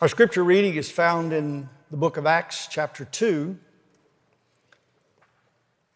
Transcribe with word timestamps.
Our 0.00 0.08
scripture 0.08 0.42
reading 0.42 0.74
is 0.74 0.90
found 0.90 1.32
in 1.32 1.68
the 1.92 1.96
book 1.96 2.16
of 2.16 2.26
Acts, 2.26 2.66
chapter 2.68 3.04
2. 3.04 3.56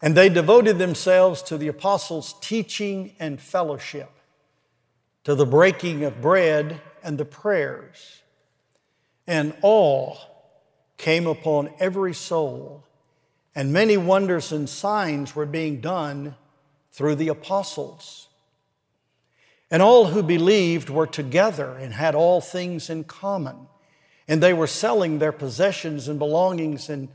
And 0.01 0.17
they 0.17 0.29
devoted 0.29 0.79
themselves 0.79 1.43
to 1.43 1.59
the 1.59 1.67
apostles' 1.67 2.37
teaching 2.41 3.17
and 3.19 3.41
fellowship, 3.41 4.11
to 5.25 5.35
the 5.35 5.45
breaking 5.45 6.05
of 6.05 6.23
bread 6.23 6.81
and 7.03 7.19
the 7.19 7.25
prayers. 7.25 8.23
And 9.27 9.53
awe 9.63 10.17
came 10.97 11.27
upon 11.27 11.71
every 11.81 12.15
soul, 12.15 12.85
and 13.53 13.73
many 13.73 13.97
wonders 13.97 14.53
and 14.53 14.69
signs 14.69 15.35
were 15.35 15.45
being 15.45 15.81
done 15.81 16.37
through 16.93 17.17
the 17.17 17.29
apostles. 17.29 18.29
And 19.73 19.83
all 19.83 20.05
who 20.07 20.23
believed 20.23 20.89
were 20.89 21.09
together 21.09 21.73
and 21.73 21.95
had 21.95 22.15
all 22.15 22.41
things 22.41 22.89
in 22.89 23.03
common. 23.03 23.67
And 24.29 24.43
they 24.43 24.53
were 24.53 24.67
selling 24.67 25.19
their 25.19 25.33
possessions 25.33 26.07
and 26.07 26.19
belongings 26.19 26.91
and 26.91 27.09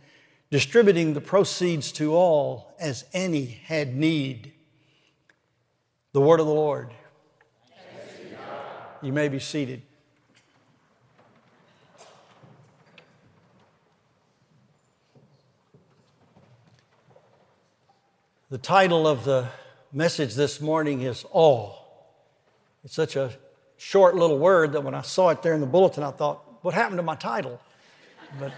distributing 0.49 1.13
the 1.13 1.22
proceeds 1.22 1.91
to 1.94 2.16
all 2.16 2.76
as 2.80 3.05
any 3.13 3.45
had 3.45 3.95
need. 3.95 4.52
The 6.12 6.22
word 6.22 6.39
of 6.39 6.48
the 6.48 6.53
Lord. 6.53 6.91
You 9.02 9.13
may 9.13 9.27
be 9.27 9.39
seated. 9.39 9.81
The 18.50 18.59
title 18.59 19.08
of 19.08 19.25
the 19.25 19.48
message 19.91 20.36
this 20.36 20.61
morning 20.61 21.02
is 21.02 21.25
All. 21.31 21.84
It's 22.84 22.94
such 22.94 23.16
a 23.16 23.31
short 23.77 24.16
little 24.16 24.38
word 24.38 24.73
that 24.73 24.81
when 24.81 24.94
I 24.94 25.02
saw 25.02 25.30
it 25.30 25.41
there 25.41 25.55
in 25.55 25.61
the 25.61 25.66
bulletin, 25.66 26.03
I 26.03 26.11
thought, 26.11 26.45
what 26.63 26.73
happened 26.73 26.98
to 26.98 27.03
my 27.03 27.16
title? 27.16 27.62
But, 28.40 28.53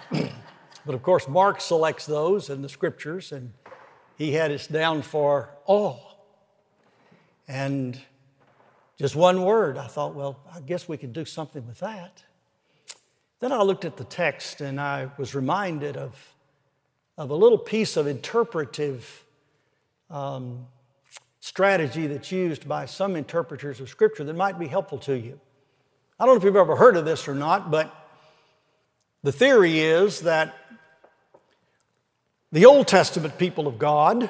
but 0.86 0.96
of 0.96 1.04
course, 1.04 1.28
Mark 1.28 1.60
selects 1.60 2.06
those 2.06 2.50
in 2.50 2.62
the 2.62 2.70
scriptures, 2.70 3.32
and 3.34 3.52
he 4.18 4.32
had 4.32 4.52
us 4.52 4.68
down 4.68 5.02
for 5.02 5.50
all. 5.66 6.26
And 7.48 8.00
just 8.98 9.16
one 9.16 9.44
word, 9.44 9.78
I 9.78 9.88
thought, 9.88 10.16
well, 10.16 10.40
I 10.54 10.62
guess 10.62 10.88
we 10.88 10.98
could 10.98 11.14
do 11.14 11.26
something 11.26 11.68
with 11.68 11.80
that. 11.80 12.24
Then 13.40 13.52
I 13.52 13.62
looked 13.62 13.86
at 13.86 13.98
the 13.98 14.06
text 14.06 14.62
and 14.62 14.80
I 14.80 15.10
was 15.18 15.36
reminded 15.36 15.98
of, 15.98 16.34
of 17.18 17.30
a 17.30 17.36
little 17.36 17.58
piece 17.58 17.98
of 17.98 18.08
interpretive 18.08 19.26
um, 20.10 20.66
strategy 21.42 22.08
that's 22.08 22.32
used 22.32 22.68
by 22.68 22.86
some 22.86 23.16
interpreters 23.16 23.82
of 23.82 23.90
Scripture 23.90 24.24
that 24.24 24.36
might 24.36 24.58
be 24.58 24.68
helpful 24.68 24.98
to 25.00 25.18
you. 25.18 25.40
I 26.18 26.26
don't 26.26 26.36
know 26.36 26.38
if 26.38 26.46
you've 26.46 26.56
ever 26.56 26.78
heard 26.78 26.96
of 26.96 27.04
this 27.04 27.28
or 27.28 27.36
not, 27.36 27.70
but 27.70 27.94
the 29.22 29.34
theory 29.34 29.80
is 29.80 30.22
that 30.22 30.56
the 32.54 32.66
Old 32.66 32.88
Testament 32.88 33.38
people 33.38 33.68
of 33.68 33.78
God, 33.78 34.30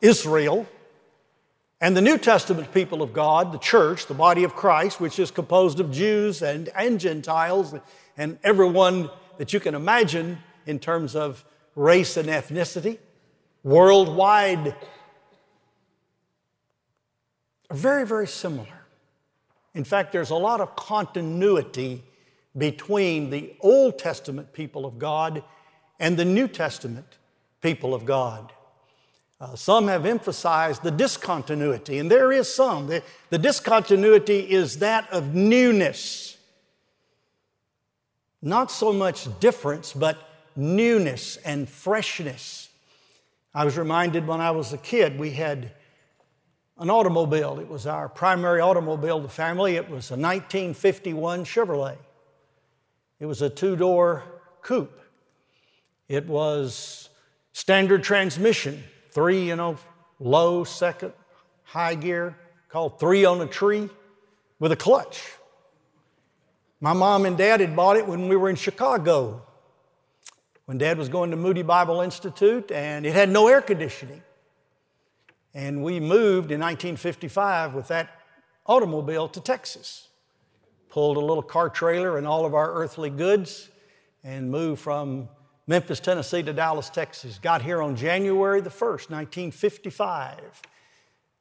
Israel, 0.00 0.66
and 1.80 1.96
the 1.96 2.00
New 2.00 2.18
Testament 2.18 2.74
people 2.74 3.02
of 3.02 3.12
God, 3.12 3.52
the 3.52 3.58
church, 3.58 4.06
the 4.06 4.14
body 4.14 4.42
of 4.42 4.56
Christ, 4.56 5.00
which 5.00 5.20
is 5.20 5.30
composed 5.30 5.78
of 5.78 5.92
Jews 5.92 6.42
and, 6.42 6.68
and 6.74 6.98
Gentiles 6.98 7.74
and 8.16 8.38
everyone 8.42 9.08
that 9.38 9.52
you 9.52 9.60
can 9.60 9.76
imagine 9.76 10.38
in 10.66 10.80
terms 10.80 11.14
of 11.14 11.44
race 11.76 12.16
and 12.16 12.28
ethnicity, 12.28 12.98
worldwide 13.62 14.74
are 17.70 17.76
very, 17.76 18.04
very 18.04 18.26
similar. 18.26 18.81
In 19.74 19.84
fact, 19.84 20.12
there's 20.12 20.30
a 20.30 20.36
lot 20.36 20.60
of 20.60 20.76
continuity 20.76 22.02
between 22.56 23.30
the 23.30 23.54
Old 23.60 23.98
Testament 23.98 24.52
people 24.52 24.84
of 24.84 24.98
God 24.98 25.42
and 25.98 26.16
the 26.16 26.24
New 26.24 26.48
Testament 26.48 27.06
people 27.60 27.94
of 27.94 28.04
God. 28.04 28.52
Uh, 29.40 29.56
some 29.56 29.88
have 29.88 30.06
emphasized 30.06 30.82
the 30.82 30.90
discontinuity, 30.90 31.98
and 31.98 32.10
there 32.10 32.30
is 32.30 32.52
some. 32.52 32.86
The, 32.86 33.02
the 33.30 33.38
discontinuity 33.38 34.38
is 34.38 34.78
that 34.78 35.10
of 35.12 35.34
newness. 35.34 36.36
Not 38.40 38.70
so 38.70 38.92
much 38.92 39.26
difference, 39.40 39.92
but 39.92 40.18
newness 40.54 41.38
and 41.38 41.68
freshness. 41.68 42.68
I 43.54 43.64
was 43.64 43.76
reminded 43.76 44.26
when 44.26 44.40
I 44.40 44.50
was 44.50 44.72
a 44.72 44.78
kid, 44.78 45.18
we 45.18 45.30
had 45.30 45.72
an 46.82 46.90
automobile. 46.90 47.60
It 47.60 47.68
was 47.68 47.86
our 47.86 48.08
primary 48.08 48.60
automobile 48.60 49.18
of 49.18 49.22
the 49.22 49.28
family. 49.28 49.76
It 49.76 49.84
was 49.84 50.10
a 50.10 50.18
1951 50.18 51.44
Chevrolet. 51.44 51.96
It 53.20 53.26
was 53.26 53.40
a 53.40 53.48
two 53.48 53.76
door 53.76 54.24
coupe. 54.62 55.00
It 56.08 56.26
was 56.26 57.08
standard 57.52 58.02
transmission, 58.02 58.82
three, 59.10 59.46
you 59.46 59.54
know, 59.54 59.76
low, 60.18 60.64
second, 60.64 61.12
high 61.62 61.94
gear, 61.94 62.36
called 62.68 62.98
three 62.98 63.24
on 63.24 63.40
a 63.40 63.46
tree 63.46 63.88
with 64.58 64.72
a 64.72 64.76
clutch. 64.76 65.22
My 66.80 66.94
mom 66.94 67.26
and 67.26 67.38
dad 67.38 67.60
had 67.60 67.76
bought 67.76 67.96
it 67.96 68.08
when 68.08 68.28
we 68.28 68.34
were 68.34 68.50
in 68.50 68.56
Chicago, 68.56 69.40
when 70.64 70.78
dad 70.78 70.98
was 70.98 71.08
going 71.08 71.30
to 71.30 71.36
Moody 71.36 71.62
Bible 71.62 72.00
Institute, 72.00 72.72
and 72.72 73.06
it 73.06 73.12
had 73.12 73.28
no 73.28 73.46
air 73.46 73.62
conditioning. 73.62 74.20
And 75.54 75.82
we 75.82 76.00
moved 76.00 76.50
in 76.50 76.60
1955 76.60 77.74
with 77.74 77.88
that 77.88 78.20
automobile 78.66 79.28
to 79.28 79.40
Texas. 79.40 80.08
Pulled 80.88 81.16
a 81.16 81.20
little 81.20 81.42
car 81.42 81.68
trailer 81.68 82.18
and 82.18 82.26
all 82.26 82.44
of 82.44 82.54
our 82.54 82.72
earthly 82.74 83.10
goods 83.10 83.70
and 84.24 84.50
moved 84.50 84.80
from 84.80 85.28
Memphis, 85.66 86.00
Tennessee 86.00 86.42
to 86.42 86.52
Dallas, 86.52 86.90
Texas. 86.90 87.38
Got 87.38 87.62
here 87.62 87.82
on 87.82 87.96
January 87.96 88.60
the 88.60 88.70
1st, 88.70 89.10
1955. 89.10 90.62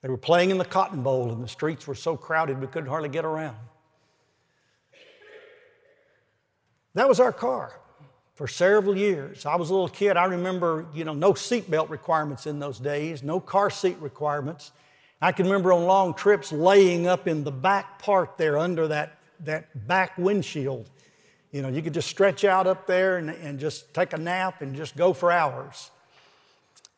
They 0.02 0.10
were 0.10 0.18
playing 0.18 0.52
in 0.52 0.58
the 0.58 0.66
Cotton 0.66 1.04
Bowl 1.04 1.32
and 1.32 1.44
the 1.44 1.48
streets 1.48 1.88
were 1.88 1.96
so 1.96 2.18
crowded 2.18 2.60
we 2.60 2.68
couldn't 2.68 2.90
hardly 2.90 3.10
get 3.10 3.26
around. 3.26 3.58
That 6.94 7.08
was 7.08 7.20
our 7.20 7.32
car 7.32 7.81
for 8.42 8.48
several 8.48 8.98
years. 8.98 9.46
I 9.46 9.56
was 9.56 9.70
a 9.70 9.74
little 9.74 9.88
kid. 9.88 10.18
I 10.18 10.24
remember, 10.24 10.88
you 10.96 11.04
know, 11.04 11.14
no 11.14 11.34
seatbelt 11.34 11.92
requirements 11.92 12.48
in 12.48 12.58
those 12.58 12.80
days, 12.80 13.22
no 13.22 13.40
car 13.40 13.70
seat 13.70 13.98
requirements. 14.00 14.72
I 15.22 15.32
can 15.32 15.46
remember 15.46 15.72
on 15.72 15.86
long 15.86 16.16
trips 16.16 16.52
laying 16.52 17.06
up 17.06 17.28
in 17.28 17.44
the 17.44 17.52
back 17.52 18.00
part 18.00 18.40
there 18.40 18.58
under 18.58 18.88
that, 18.88 19.20
that 19.42 19.88
back 19.88 20.18
windshield. 20.18 20.90
You 21.52 21.62
know, 21.62 21.68
you 21.68 21.84
could 21.84 21.94
just 21.94 22.10
stretch 22.10 22.44
out 22.44 22.66
up 22.66 22.88
there 22.88 23.18
and, 23.18 23.30
and 23.30 23.60
just 23.60 23.94
take 23.94 24.12
a 24.12 24.18
nap 24.18 24.64
and 24.64 24.76
just 24.76 24.98
go 24.98 25.14
for 25.14 25.32
hours. 25.32 25.92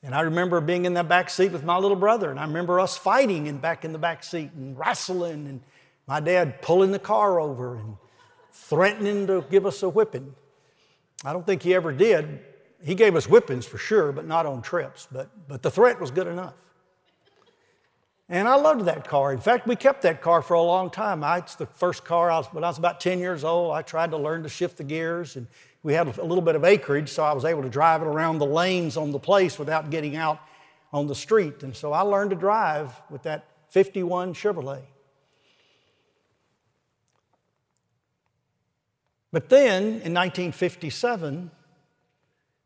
And 0.02 0.16
I 0.16 0.22
remember 0.22 0.62
being 0.62 0.86
in 0.86 0.94
that 0.94 1.10
back 1.10 1.30
seat 1.30 1.52
with 1.52 1.66
my 1.66 1.78
little 1.78 1.98
brother, 1.98 2.32
and 2.32 2.40
I 2.40 2.46
remember 2.46 2.80
us 2.80 2.96
fighting 2.96 3.50
and 3.50 3.62
back 3.62 3.84
in 3.84 3.92
the 3.92 4.00
back 4.00 4.24
seat 4.24 4.52
and 4.56 4.80
wrestling, 4.80 5.46
and 5.48 5.62
my 6.08 6.22
dad 6.22 6.62
pulling 6.62 6.92
the 6.92 7.00
car 7.00 7.42
over 7.42 7.76
and 7.76 7.98
threatening 8.54 9.28
to 9.28 9.44
give 9.52 9.66
us 9.66 9.84
a 9.84 9.90
whipping. 9.90 10.36
I 11.24 11.34
don't 11.34 11.46
think 11.46 11.62
he 11.62 11.74
ever 11.74 11.92
did. 11.92 12.40
He 12.84 12.96
gave 12.96 13.16
us 13.16 13.26
whippings 13.26 13.66
for 13.66 13.78
sure, 13.78 14.12
but 14.12 14.28
not 14.28 14.46
on 14.46 14.62
trips. 14.62 15.08
But, 15.12 15.30
but 15.48 15.62
the 15.62 15.72
threat 15.72 16.00
was 16.00 16.12
good 16.12 16.28
enough. 16.28 16.56
And 18.30 18.48
I 18.48 18.56
loved 18.56 18.86
that 18.86 19.08
car. 19.08 19.32
In 19.32 19.40
fact, 19.40 19.68
we 19.68 19.76
kept 19.76 20.02
that 20.02 20.22
car 20.22 20.42
for 20.42 20.56
a 20.56 20.62
long 20.62 20.90
time. 20.90 21.24
I, 21.24 21.38
it's 21.38 21.56
the 21.56 21.66
first 21.66 22.04
car 22.04 22.32
I 22.32 22.38
was, 22.38 22.48
when 22.48 22.64
I 22.64 22.68
was 22.68 22.78
about 22.78 23.00
10 23.00 23.20
years 23.20 23.44
old. 23.44 23.74
I 23.74 23.82
tried 23.82 24.12
to 24.12 24.18
learn 24.18 24.44
to 24.44 24.50
shift 24.50 24.78
the 24.78 24.84
gears, 24.84 25.36
and 25.36 25.48
we 25.84 25.94
had 25.94 26.08
a 26.18 26.24
little 26.24 26.42
bit 26.42 26.56
of 26.56 26.64
acreage, 26.64 27.10
so 27.10 27.24
I 27.24 27.34
was 27.34 27.46
able 27.46 27.62
to 27.64 27.70
drive 27.70 28.02
it 28.02 28.08
around 28.08 28.40
the 28.40 28.46
lanes 28.46 28.98
on 28.98 29.12
the 29.12 29.20
place 29.20 29.60
without 29.60 29.90
getting 29.90 30.16
out 30.16 30.40
on 30.92 31.08
the 31.08 31.16
street. 31.16 31.64
And 31.64 31.76
so 31.76 31.92
I 31.92 32.02
learned 32.02 32.30
to 32.30 32.36
drive 32.36 33.02
with 33.10 33.24
that 33.24 33.46
51 33.70 34.34
Chevrolet. 34.34 34.84
But 39.34 39.50
then 39.50 39.84
in 39.84 40.14
1957, 40.14 41.50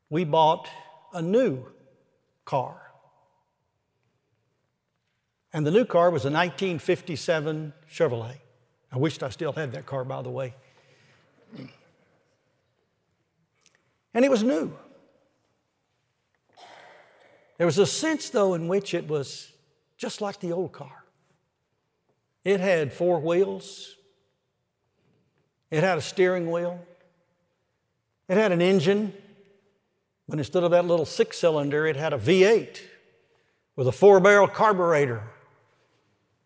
we 0.10 0.26
bought 0.26 0.68
a 1.14 1.22
new 1.22 1.66
car. 2.44 2.92
And 5.54 5.66
the 5.66 5.72
new 5.72 5.86
car 5.86 6.12
was 6.12 6.26
a 6.26 6.30
1957 6.30 7.74
Chevrolet. 7.90 8.40
I 8.92 8.98
wished 8.98 9.24
I 9.24 9.30
still 9.30 9.54
had 9.54 9.72
that 9.72 9.86
car, 9.86 10.04
by 10.04 10.22
the 10.22 10.30
way. 10.30 10.56
And 14.14 14.26
it 14.26 14.30
was 14.30 14.44
new. 14.44 14.78
There 17.58 17.66
was 17.66 17.78
a 17.78 17.86
sense, 17.86 18.30
though, 18.30 18.56
in 18.56 18.68
which 18.68 18.94
it 18.94 19.08
was 19.08 19.54
just 19.98 20.20
like 20.20 20.42
the 20.42 20.52
old 20.52 20.74
car. 20.74 21.06
It 22.44 22.60
had 22.60 22.92
four 22.92 23.22
wheels, 23.22 23.97
it 25.72 25.84
had 25.84 25.98
a 25.98 26.02
steering 26.02 26.50
wheel. 26.50 26.80
It 28.28 28.38
had 28.38 28.52
an 28.52 28.62
engine, 28.62 29.14
but 30.28 30.38
instead 30.38 30.64
of 30.64 30.72
that 30.72 30.86
little 30.86 31.06
six 31.06 31.38
cylinder, 31.38 31.86
it 31.88 31.96
had 31.96 32.14
a 32.14 32.18
V8 32.18 32.80
with 33.76 33.88
a 33.88 33.92
four 33.92 34.20
barrel 34.20 34.48
carburetor. 34.48 35.24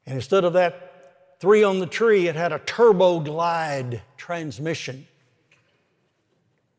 And 0.05 0.15
instead 0.15 0.43
of 0.43 0.53
that 0.53 1.35
three 1.39 1.63
on 1.63 1.79
the 1.79 1.87
tree, 1.87 2.27
it 2.27 2.35
had 2.35 2.51
a 2.51 2.59
turbo 2.59 3.19
glide 3.19 4.01
transmission. 4.17 5.07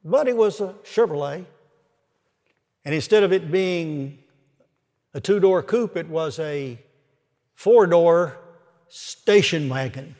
but 0.05 0.29
it 0.29 0.37
was 0.37 0.61
a 0.61 0.75
Chevrolet. 0.85 1.45
And 2.85 2.95
instead 2.95 3.23
of 3.23 3.33
it 3.33 3.51
being 3.53 4.19
a 5.15 5.21
two 5.21 5.39
door 5.39 5.63
coupe, 5.63 5.97
it 5.97 6.09
was 6.09 6.39
a 6.39 6.79
four 7.55 7.87
door 7.87 8.39
station 8.89 9.69
wagon. 9.69 10.17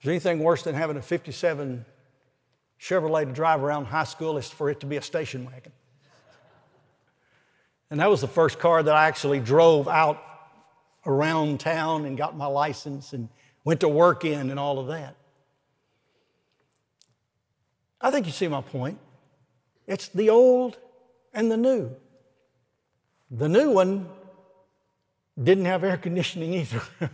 Is 0.00 0.04
there 0.04 0.12
anything 0.12 0.38
worse 0.38 0.62
than 0.62 0.74
having 0.74 0.96
a 0.96 1.02
57 1.02 1.84
Chevrolet 2.80 3.26
to 3.26 3.32
drive 3.32 3.62
around 3.62 3.84
high 3.84 4.04
school 4.04 4.38
is 4.38 4.48
for 4.48 4.70
it 4.70 4.80
to 4.80 4.86
be 4.86 4.96
a 4.96 5.02
station 5.02 5.44
wagon? 5.44 5.72
And 7.90 8.00
that 8.00 8.08
was 8.08 8.22
the 8.22 8.28
first 8.28 8.58
car 8.58 8.82
that 8.82 8.94
I 8.94 9.08
actually 9.08 9.40
drove 9.40 9.88
out 9.88 10.22
around 11.04 11.60
town 11.60 12.06
and 12.06 12.16
got 12.16 12.34
my 12.34 12.46
license 12.46 13.12
and 13.12 13.28
went 13.64 13.80
to 13.80 13.88
work 13.88 14.24
in 14.24 14.48
and 14.48 14.58
all 14.58 14.78
of 14.78 14.86
that. 14.86 15.16
I 18.00 18.10
think 18.10 18.24
you 18.24 18.32
see 18.32 18.48
my 18.48 18.62
point. 18.62 18.98
It's 19.86 20.08
the 20.08 20.30
old 20.30 20.78
and 21.34 21.50
the 21.50 21.58
new. 21.58 21.90
The 23.30 23.48
new 23.48 23.70
one 23.70 24.08
didn't 25.42 25.66
have 25.66 25.84
air 25.84 25.98
conditioning 25.98 26.54
either. 26.54 26.80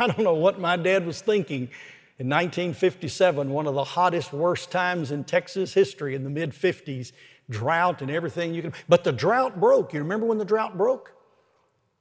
I 0.00 0.08
don't 0.08 0.24
know 0.24 0.34
what 0.34 0.58
my 0.58 0.76
dad 0.76 1.06
was 1.06 1.20
thinking 1.20 1.68
in 2.16 2.28
1957, 2.28 3.50
one 3.50 3.66
of 3.66 3.74
the 3.74 3.82
hottest, 3.82 4.32
worst 4.32 4.70
times 4.70 5.10
in 5.10 5.24
Texas 5.24 5.74
history 5.74 6.14
in 6.14 6.22
the 6.22 6.30
mid 6.30 6.52
50s, 6.52 7.10
drought 7.50 8.02
and 8.02 8.10
everything 8.10 8.54
you 8.54 8.62
can. 8.62 8.72
But 8.88 9.02
the 9.02 9.12
drought 9.12 9.58
broke. 9.58 9.92
You 9.92 10.00
remember 10.00 10.26
when 10.26 10.38
the 10.38 10.44
drought 10.44 10.78
broke? 10.78 11.12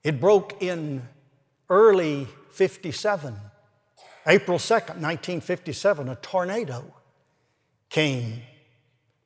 It 0.04 0.20
broke 0.20 0.62
in 0.62 1.02
early 1.70 2.28
57. 2.52 3.36
April 4.28 4.58
2nd, 4.58 5.02
1957, 5.02 6.08
a 6.08 6.16
tornado 6.16 6.94
came. 7.90 8.42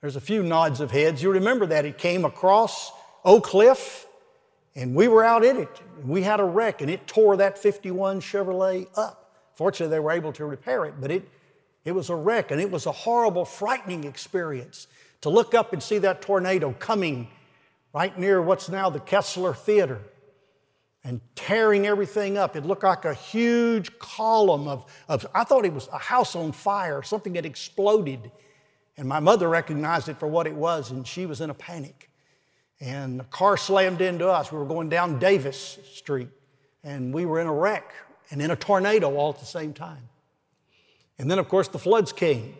There's 0.01 0.15
a 0.15 0.21
few 0.21 0.41
nods 0.41 0.79
of 0.79 0.91
heads. 0.91 1.21
You 1.21 1.31
remember 1.31 1.65
that. 1.67 1.85
It 1.85 1.97
came 1.97 2.25
across 2.25 2.91
Oak 3.25 3.43
Cliff, 3.43 4.07
and 4.75 4.95
we 4.95 5.07
were 5.07 5.23
out 5.23 5.43
in 5.43 5.57
it. 5.57 5.81
We 6.03 6.23
had 6.23 6.39
a 6.39 6.45
wreck, 6.45 6.81
and 6.81 6.89
it 6.89 7.07
tore 7.07 7.37
that 7.37 7.57
51 7.57 8.21
Chevrolet 8.21 8.87
up. 8.95 9.26
Fortunately, 9.57 9.89
they 9.95 9.99
were 9.99 10.11
able 10.11 10.31
to 10.33 10.45
repair 10.45 10.85
it, 10.85 11.01
but 11.01 11.09
it, 11.09 11.27
it 11.83 11.91
was 11.91 12.11
a 12.11 12.15
wreck, 12.15 12.51
and 12.51 12.61
it 12.61 12.69
was 12.69 12.85
a 12.85 12.91
horrible, 12.91 13.43
frightening 13.43 14.03
experience 14.03 14.85
to 15.21 15.29
look 15.29 15.55
up 15.55 15.73
and 15.73 15.81
see 15.81 15.97
that 15.97 16.21
tornado 16.21 16.75
coming 16.77 17.27
right 17.91 18.17
near 18.19 18.39
what's 18.39 18.69
now 18.69 18.91
the 18.91 18.99
Kessler 18.99 19.55
Theater 19.55 19.99
and 21.03 21.21
tearing 21.33 21.87
everything 21.87 22.37
up. 22.37 22.55
It 22.55 22.67
looked 22.67 22.83
like 22.83 23.05
a 23.05 23.15
huge 23.15 23.97
column 23.97 24.67
of, 24.67 24.85
of 25.09 25.25
I 25.33 25.43
thought 25.43 25.65
it 25.65 25.73
was 25.73 25.87
a 25.91 25.97
house 25.97 26.35
on 26.35 26.51
fire, 26.51 27.01
something 27.01 27.33
had 27.33 27.45
exploded. 27.47 28.31
And 28.95 29.09
my 29.09 29.19
mother 29.19 29.49
recognized 29.49 30.07
it 30.07 30.17
for 30.17 30.27
what 30.27 30.45
it 30.45 30.53
was, 30.53 30.91
and 30.91 31.07
she 31.07 31.25
was 31.25 31.41
in 31.41 31.49
a 31.49 31.55
panic. 31.55 32.11
And 32.79 33.19
the 33.19 33.23
car 33.23 33.57
slammed 33.57 34.01
into 34.01 34.27
us. 34.27 34.51
We 34.51 34.59
were 34.59 34.65
going 34.65 34.89
down 34.89 35.17
Davis 35.17 35.79
Street, 35.93 36.29
and 36.83 37.11
we 37.11 37.25
were 37.25 37.39
in 37.39 37.47
a 37.47 37.53
wreck 37.53 37.91
and 38.29 38.41
in 38.41 38.51
a 38.51 38.55
tornado 38.55 39.15
all 39.15 39.29
at 39.29 39.39
the 39.39 39.45
same 39.45 39.73
time. 39.73 40.09
And 41.19 41.29
then, 41.29 41.39
of 41.39 41.47
course, 41.47 41.67
the 41.67 41.79
floods 41.79 42.11
came. 42.11 42.55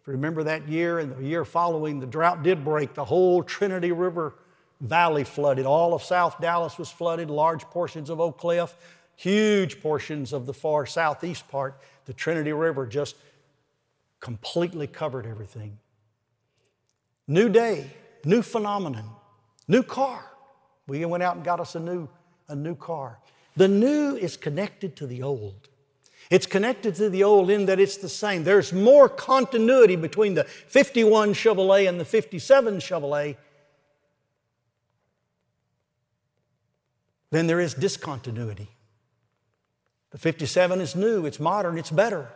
If 0.00 0.06
you 0.06 0.12
remember 0.12 0.44
that 0.44 0.68
year 0.68 0.98
and 0.98 1.16
the 1.16 1.24
year 1.24 1.44
following, 1.44 2.00
the 2.00 2.06
drought 2.06 2.42
did 2.42 2.64
break. 2.64 2.94
The 2.94 3.04
whole 3.04 3.42
Trinity 3.42 3.92
River 3.92 4.34
Valley 4.80 5.24
flooded. 5.24 5.66
All 5.66 5.94
of 5.94 6.02
South 6.02 6.40
Dallas 6.40 6.78
was 6.78 6.90
flooded, 6.90 7.30
large 7.30 7.62
portions 7.64 8.10
of 8.10 8.20
Oak 8.20 8.38
Cliff, 8.38 8.76
huge 9.16 9.80
portions 9.80 10.32
of 10.32 10.46
the 10.46 10.52
far 10.52 10.86
southeast 10.86 11.48
part. 11.48 11.80
The 12.04 12.12
Trinity 12.12 12.52
River 12.52 12.86
just 12.86 13.16
completely 14.20 14.86
covered 14.86 15.26
everything. 15.26 15.78
New 17.26 17.48
day, 17.48 17.90
new 18.24 18.42
phenomenon, 18.42 19.10
new 19.66 19.82
car. 19.82 20.24
We 20.86 21.04
went 21.04 21.22
out 21.22 21.36
and 21.36 21.44
got 21.44 21.58
us 21.58 21.74
a 21.74 21.80
new, 21.80 22.08
a 22.48 22.54
new 22.54 22.76
car. 22.76 23.18
The 23.56 23.68
new 23.68 24.16
is 24.16 24.36
connected 24.36 24.96
to 24.96 25.06
the 25.06 25.22
old. 25.22 25.68
It's 26.30 26.46
connected 26.46 26.96
to 26.96 27.08
the 27.08 27.24
old 27.24 27.50
in 27.50 27.66
that 27.66 27.78
it's 27.78 27.96
the 27.96 28.08
same. 28.08 28.44
There's 28.44 28.72
more 28.72 29.08
continuity 29.08 29.96
between 29.96 30.34
the 30.34 30.44
51 30.44 31.34
Chevrolet 31.34 31.88
and 31.88 32.00
the 32.00 32.04
57 32.04 32.78
Chevrolet 32.78 33.36
than 37.30 37.46
there 37.46 37.60
is 37.60 37.74
discontinuity. 37.74 38.68
The 40.10 40.18
57 40.18 40.80
is 40.80 40.96
new, 40.96 41.26
it's 41.26 41.40
modern, 41.40 41.78
it's 41.78 41.90
better. 41.90 42.28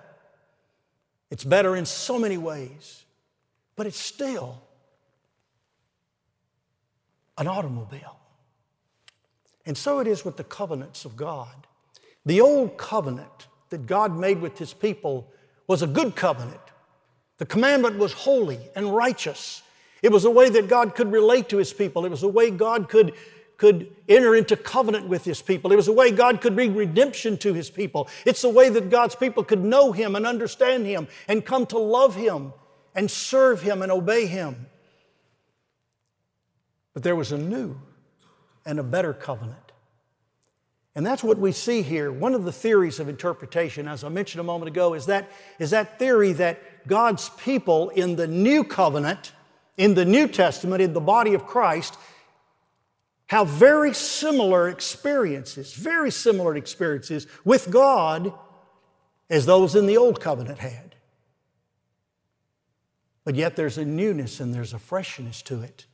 It's 1.30 1.44
better 1.44 1.76
in 1.76 1.86
so 1.86 2.18
many 2.18 2.36
ways, 2.36 3.04
but 3.76 3.86
it's 3.86 3.98
still 3.98 4.60
an 7.38 7.46
automobile. 7.46 8.19
And 9.66 9.76
so 9.76 10.00
it 10.00 10.06
is 10.06 10.24
with 10.24 10.36
the 10.36 10.44
covenants 10.44 11.04
of 11.04 11.16
God. 11.16 11.66
The 12.26 12.40
old 12.40 12.76
covenant 12.76 13.48
that 13.70 13.86
God 13.86 14.16
made 14.16 14.40
with 14.40 14.58
His 14.58 14.72
people 14.72 15.30
was 15.66 15.82
a 15.82 15.86
good 15.86 16.16
covenant. 16.16 16.60
The 17.38 17.46
commandment 17.46 17.98
was 17.98 18.12
holy 18.12 18.58
and 18.74 18.94
righteous. 18.94 19.62
It 20.02 20.12
was 20.12 20.24
a 20.24 20.30
way 20.30 20.48
that 20.50 20.68
God 20.68 20.94
could 20.94 21.12
relate 21.12 21.48
to 21.50 21.58
His 21.58 21.72
people. 21.72 22.04
It 22.04 22.10
was 22.10 22.22
a 22.22 22.28
way 22.28 22.50
God 22.50 22.88
could 22.88 23.14
could 23.60 23.94
enter 24.08 24.34
into 24.34 24.56
covenant 24.56 25.06
with 25.06 25.22
his 25.22 25.42
people. 25.42 25.70
It 25.70 25.76
was 25.76 25.86
a 25.86 25.92
way 25.92 26.10
God 26.10 26.40
could 26.40 26.54
bring 26.54 26.74
redemption 26.74 27.36
to 27.38 27.52
his 27.52 27.68
people. 27.68 28.08
It's 28.24 28.42
a 28.42 28.48
way 28.48 28.70
that 28.70 28.88
God's 28.88 29.14
people 29.14 29.44
could 29.44 29.62
know 29.62 29.92
him 29.92 30.16
and 30.16 30.26
understand 30.26 30.86
him 30.86 31.08
and 31.28 31.44
come 31.44 31.66
to 31.66 31.78
love 31.78 32.16
him 32.16 32.54
and 32.94 33.10
serve 33.10 33.60
him 33.60 33.82
and 33.82 33.92
obey 33.92 34.24
him. 34.24 34.64
But 36.94 37.02
there 37.02 37.14
was 37.14 37.32
a 37.32 37.36
new 37.36 37.78
and 38.64 38.78
a 38.78 38.82
better 38.82 39.12
covenant. 39.12 39.72
And 40.94 41.06
that's 41.06 41.22
what 41.22 41.38
we 41.38 41.52
see 41.52 41.82
here. 41.82 42.10
One 42.10 42.34
of 42.34 42.44
the 42.44 42.52
theories 42.52 42.98
of 42.98 43.08
interpretation, 43.08 43.86
as 43.86 44.02
I 44.02 44.08
mentioned 44.08 44.40
a 44.40 44.44
moment 44.44 44.68
ago, 44.68 44.94
is 44.94 45.06
that, 45.06 45.30
is 45.58 45.70
that 45.70 45.98
theory 45.98 46.32
that 46.34 46.86
God's 46.86 47.28
people 47.30 47.90
in 47.90 48.16
the 48.16 48.26
new 48.26 48.64
covenant, 48.64 49.32
in 49.76 49.94
the 49.94 50.04
New 50.04 50.26
Testament, 50.26 50.82
in 50.82 50.92
the 50.92 51.00
body 51.00 51.34
of 51.34 51.46
Christ, 51.46 51.96
have 53.28 53.46
very 53.46 53.94
similar 53.94 54.68
experiences, 54.68 55.72
very 55.74 56.10
similar 56.10 56.56
experiences 56.56 57.28
with 57.44 57.70
God 57.70 58.32
as 59.30 59.46
those 59.46 59.76
in 59.76 59.86
the 59.86 59.96
Old 59.96 60.20
Covenant 60.20 60.58
had. 60.58 60.96
But 63.24 63.36
yet 63.36 63.54
there's 63.54 63.78
a 63.78 63.84
newness 63.84 64.40
and 64.40 64.52
there's 64.52 64.72
a 64.72 64.78
freshness 64.80 65.42
to 65.42 65.62
it. 65.62 65.86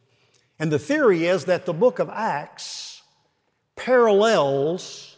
And 0.59 0.73
the 0.73 0.79
theory 0.79 1.27
is 1.27 1.45
that 1.45 1.67
the 1.67 1.75
book 1.75 1.99
of 1.99 2.09
Acts 2.09 3.03
parallels, 3.77 5.17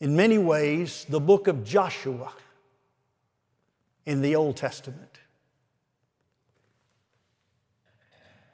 in 0.00 0.16
many 0.16 0.38
ways, 0.38 1.06
the 1.08 1.20
book 1.20 1.46
of 1.46 1.64
Joshua 1.64 2.32
in 4.06 4.22
the 4.22 4.36
Old 4.36 4.56
Testament. 4.56 5.18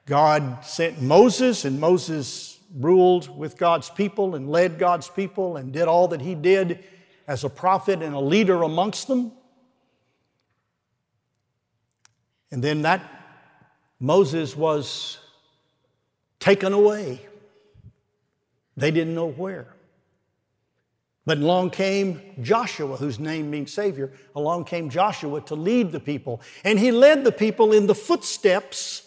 God 0.06 0.64
sent 0.64 1.00
Moses, 1.00 1.64
and 1.64 1.78
Moses 1.78 2.58
ruled 2.76 3.36
with 3.36 3.56
God's 3.56 3.90
people 3.90 4.34
and 4.34 4.50
led 4.50 4.78
God's 4.78 5.08
people 5.08 5.56
and 5.56 5.72
did 5.72 5.86
all 5.86 6.08
that 6.08 6.20
he 6.20 6.34
did 6.34 6.84
as 7.28 7.44
a 7.44 7.48
prophet 7.48 8.02
and 8.02 8.12
a 8.12 8.20
leader 8.20 8.64
amongst 8.64 9.06
them. 9.06 9.30
And 12.50 12.62
then 12.62 12.82
that 12.82 13.02
Moses 14.00 14.56
was 14.56 15.19
taken 16.40 16.72
away. 16.72 17.20
They 18.76 18.90
didn't 18.90 19.14
know 19.14 19.30
where. 19.30 19.68
But 21.26 21.38
along 21.38 21.70
came 21.70 22.20
Joshua, 22.40 22.96
whose 22.96 23.20
name 23.20 23.50
means 23.50 23.72
Savior. 23.72 24.10
Along 24.34 24.64
came 24.64 24.88
Joshua 24.88 25.40
to 25.42 25.54
lead 25.54 25.92
the 25.92 26.00
people. 26.00 26.40
And 26.64 26.78
he 26.78 26.90
led 26.90 27.24
the 27.24 27.30
people 27.30 27.72
in 27.72 27.86
the 27.86 27.94
footsteps 27.94 29.06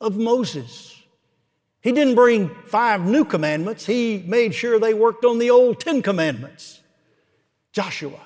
of 0.00 0.18
Moses. 0.18 1.00
He 1.80 1.92
didn't 1.92 2.16
bring 2.16 2.54
five 2.66 3.06
new 3.06 3.24
commandments, 3.24 3.86
he 3.86 4.22
made 4.26 4.54
sure 4.54 4.78
they 4.78 4.94
worked 4.94 5.24
on 5.24 5.38
the 5.38 5.50
old 5.50 5.80
Ten 5.80 6.02
Commandments. 6.02 6.80
Joshua. 7.72 8.20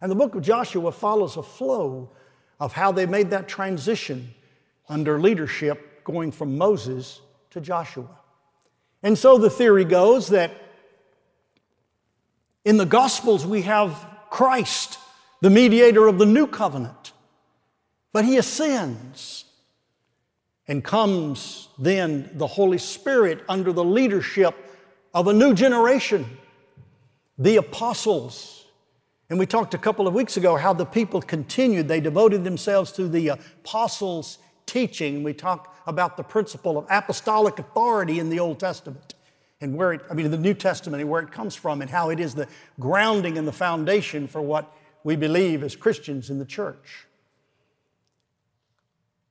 And 0.00 0.10
the 0.10 0.16
book 0.16 0.34
of 0.34 0.42
Joshua 0.42 0.92
follows 0.92 1.36
a 1.36 1.42
flow 1.42 2.10
of 2.58 2.72
how 2.72 2.92
they 2.92 3.06
made 3.06 3.30
that 3.30 3.48
transition 3.48 4.34
under 4.88 5.20
leadership 5.20 6.04
going 6.04 6.30
from 6.30 6.56
Moses 6.56 7.20
to 7.56 7.60
Joshua. 7.62 8.06
And 9.02 9.16
so 9.16 9.38
the 9.38 9.48
theory 9.48 9.86
goes 9.86 10.28
that 10.28 10.52
in 12.66 12.76
the 12.76 12.84
Gospels 12.84 13.46
we 13.46 13.62
have 13.62 14.06
Christ, 14.28 14.98
the 15.40 15.48
mediator 15.48 16.06
of 16.06 16.18
the 16.18 16.26
new 16.26 16.46
covenant, 16.46 17.12
but 18.12 18.26
he 18.26 18.36
ascends 18.36 19.46
and 20.68 20.84
comes 20.84 21.68
then 21.78 22.28
the 22.34 22.46
Holy 22.46 22.76
Spirit 22.76 23.42
under 23.48 23.72
the 23.72 23.84
leadership 23.84 24.54
of 25.14 25.26
a 25.26 25.32
new 25.32 25.54
generation, 25.54 26.26
the 27.38 27.56
apostles. 27.56 28.66
And 29.30 29.38
we 29.38 29.46
talked 29.46 29.72
a 29.72 29.78
couple 29.78 30.06
of 30.06 30.12
weeks 30.12 30.36
ago 30.36 30.56
how 30.56 30.74
the 30.74 30.84
people 30.84 31.22
continued, 31.22 31.88
they 31.88 32.00
devoted 32.00 32.44
themselves 32.44 32.92
to 32.92 33.08
the 33.08 33.28
apostles' 33.28 34.36
teaching. 34.76 35.22
We 35.22 35.32
talk 35.32 35.74
about 35.86 36.18
the 36.18 36.22
principle 36.22 36.76
of 36.76 36.84
apostolic 36.90 37.58
authority 37.58 38.18
in 38.18 38.28
the 38.28 38.40
Old 38.40 38.60
Testament 38.60 39.14
and 39.62 39.74
where 39.74 39.94
it, 39.94 40.02
I 40.10 40.12
mean, 40.12 40.30
the 40.30 40.36
New 40.36 40.52
Testament 40.52 41.00
and 41.00 41.10
where 41.10 41.22
it 41.22 41.32
comes 41.32 41.56
from 41.56 41.80
and 41.80 41.88
how 41.90 42.10
it 42.10 42.20
is 42.20 42.34
the 42.34 42.46
grounding 42.78 43.38
and 43.38 43.48
the 43.48 43.52
foundation 43.52 44.26
for 44.26 44.42
what 44.42 44.70
we 45.02 45.16
believe 45.16 45.62
as 45.62 45.74
Christians 45.74 46.28
in 46.28 46.38
the 46.38 46.44
church. 46.44 47.06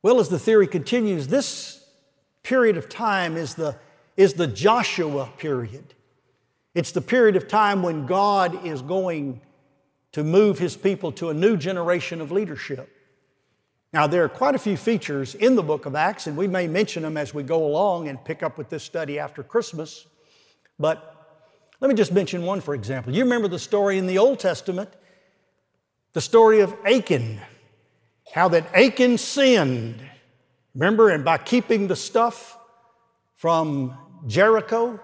Well, 0.02 0.20
as 0.20 0.30
the 0.30 0.40
theory 0.40 0.66
continues, 0.66 1.28
this 1.28 1.86
period 2.42 2.76
of 2.76 2.90
time 2.90 3.38
is 3.38 3.54
the, 3.54 3.76
is 4.18 4.34
the 4.34 4.48
Joshua 4.48 5.30
period. 5.38 5.94
It's 6.74 6.92
the 6.92 7.02
period 7.02 7.36
of 7.36 7.48
time 7.48 7.84
when 7.84 8.08
God 8.08 8.66
is 8.66 8.82
going 8.82 9.42
to 10.14 10.24
move 10.24 10.58
his 10.58 10.76
people 10.76 11.12
to 11.12 11.30
a 11.30 11.36
new 11.36 11.56
generation 11.56 12.20
of 12.20 12.32
leadership. 12.32 12.95
Now, 13.96 14.08
there 14.08 14.26
are 14.26 14.30
quite 14.30 14.56
a 14.56 14.60
few 14.60 14.76
features 14.76 15.36
in 15.36 15.56
the 15.56 15.64
book 15.64 15.86
of 15.86 15.96
Acts, 15.96 16.28
and 16.28 16.36
we 16.36 16.48
may 16.50 16.68
mention 16.68 17.04
them 17.04 17.16
as 17.16 17.34
we 17.34 17.44
go 17.44 17.66
along 17.66 18.10
and 18.10 18.22
pick 18.22 18.44
up 18.44 18.58
with 18.58 18.68
this 18.68 18.84
study 18.84 19.20
after 19.20 19.42
Christmas. 19.42 20.06
But 20.78 21.40
let 21.80 21.88
me 21.88 21.96
just 21.96 22.12
mention 22.12 22.44
one, 22.44 22.60
for 22.60 22.76
example. 22.76 23.16
You 23.16 23.24
remember 23.24 23.48
the 23.48 23.58
story 23.58 23.98
in 23.98 24.06
the 24.06 24.18
Old 24.18 24.38
Testament, 24.38 24.90
the 26.12 26.20
story 26.20 26.60
of 26.60 26.76
Achan, 26.84 27.40
how 28.34 28.50
that 28.50 28.68
Achan 28.76 29.18
sinned. 29.18 30.02
Remember, 30.74 31.10
and 31.10 31.24
by 31.24 31.38
keeping 31.38 31.88
the 31.88 31.96
stuff 31.96 32.60
from 33.38 33.98
Jericho 34.28 35.00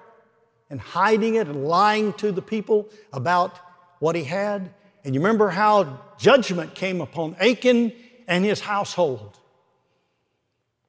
and 0.70 0.82
hiding 0.82 1.36
it 1.36 1.48
and 1.48 1.64
lying 1.64 2.12
to 2.16 2.34
the 2.34 2.42
people 2.42 2.90
about 3.14 3.58
what 4.00 4.18
he 4.18 4.26
had, 4.26 4.74
and 5.06 5.16
you 5.16 5.22
remember 5.22 5.48
how 5.48 6.02
judgment 6.20 6.76
came 6.76 7.00
upon 7.00 7.38
Achan 7.40 7.94
and 8.28 8.46
his 8.46 8.62
household. 8.62 9.38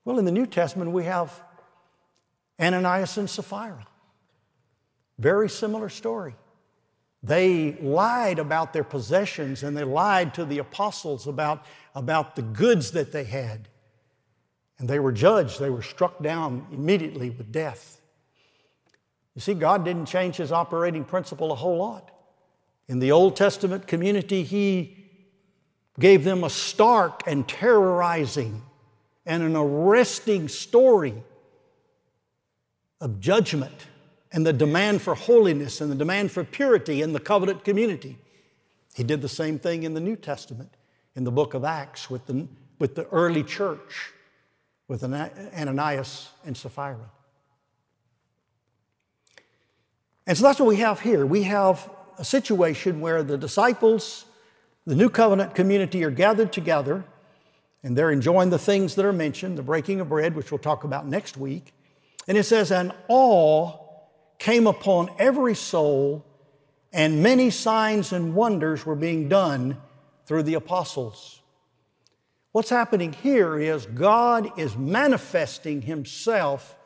Well, 0.05 0.19
in 0.19 0.25
the 0.25 0.33
New 0.33 0.47
Testament, 0.47 0.91
we 0.93 1.05
have 1.05 1.43
Ananias 2.61 3.17
and 3.19 3.29
Sapphira. 3.29 3.87
Very 5.19 5.49
similar 5.49 5.89
story. 5.89 6.35
They 7.23 7.75
lied 7.81 8.39
about 8.39 8.73
their 8.73 8.85
possessions 8.85 9.63
and 9.63 9.77
they 9.77 9.85
lied 9.85 10.35
to 10.35 10.45
the 10.45 10.59
apostles 10.59 11.29
about, 11.29 11.65
about 11.95 12.35
the 12.35 12.43
goods 12.43 12.91
that 12.93 13.13
they 13.13 13.25
had. 13.25 13.69
And 14.79 14.89
they 14.89 14.99
were 14.99 15.13
judged, 15.13 15.61
they 15.61 15.71
were 15.71 15.83
struck 15.83 16.21
down 16.21 16.67
immediately 16.73 17.31
with 17.31 17.53
death. 17.53 18.01
You 19.35 19.41
see, 19.41 19.55
God 19.55 19.85
didn't 19.85 20.07
change 20.07 20.37
his 20.37 20.51
operating 20.51 21.05
principle 21.05 21.53
a 21.53 21.55
whole 21.55 21.79
lot. 21.79 22.11
In 22.89 22.99
the 22.99 23.13
Old 23.13 23.37
Testament 23.37 23.87
community, 23.87 24.43
He 24.43 25.02
gave 26.03 26.25
them 26.25 26.43
a 26.43 26.51
stark 26.51 27.23
and 27.29 27.47
terrorizing 27.47 28.61
and 29.25 29.41
an 29.41 29.55
arresting 29.55 30.49
story 30.49 31.15
of 33.01 33.21
judgment 33.21 33.87
and 34.33 34.45
the 34.45 34.53
demand 34.53 35.01
for 35.01 35.15
holiness 35.15 35.81
and 35.81 35.93
the 35.93 35.95
demand 35.95 36.33
for 36.33 36.43
purity 36.43 37.03
in 37.03 37.13
the 37.13 37.21
covenant 37.21 37.63
community. 37.63 38.19
He 38.95 39.05
did 39.05 39.23
the 39.23 39.29
same 39.29 39.61
thing 39.61 39.85
in 39.85 39.95
the 39.95 40.01
New 40.01 40.17
Testament, 40.17 40.75
in 41.15 41.23
the 41.23 41.31
book 41.31 41.55
of 41.55 41.63
Acts, 41.63 42.11
with 42.11 42.27
the, 42.27 42.49
with 42.81 42.97
the 42.97 43.07
early 43.11 43.45
church, 43.45 44.13
with 44.89 45.05
Ananias 45.05 46.31
and 46.45 46.57
Sapphira. 46.57 47.11
And 50.27 50.37
so 50.37 50.43
that's 50.43 50.59
what 50.59 50.69
we 50.69 50.79
have 50.79 50.99
here. 50.99 51.25
We 51.25 51.45
have 51.45 51.89
a 52.19 52.25
situation 52.25 53.01
where 53.01 53.23
the 53.23 53.39
disciples, 53.39 54.25
the 54.87 54.95
new 54.95 55.09
covenant 55.09 55.55
community, 55.55 56.05
are 56.05 56.11
gathered 56.11 56.53
together 56.53 57.05
and 57.83 57.97
they're 57.97 58.13
enjoying 58.13 58.51
the 58.51 58.59
things 58.59 58.95
that 58.95 59.05
are 59.05 59.13
mentioned, 59.13 59.59
the 59.59 59.63
breaking 59.63 60.01
of 60.01 60.09
bread, 60.09 60.37
which 60.37 60.51
we'll 60.51 60.59
talk 60.59 60.85
about 60.85 61.07
next 61.07 61.37
week. 61.37 61.73
And 62.29 62.39
it 62.39 62.45
says, 62.45 62.71
And 62.71 62.93
awe 63.09 63.77
came 64.39 64.67
upon 64.67 65.11
every 65.19 65.55
soul, 65.55 66.25
and 66.93 67.23
many 67.23 67.51
signs 67.51 68.13
and 68.13 68.35
wonders 68.35 68.87
were 68.87 68.95
being 68.95 69.29
done 69.29 69.79
through 70.27 70.45
the 70.45 70.55
apostles. 70.55 71.41
What's 72.53 72.71
happening 72.71 73.13
here 73.13 73.59
is 73.59 73.87
God 73.87 74.57
is 74.59 74.77
manifesting 74.77 75.83
Himself 75.83 76.77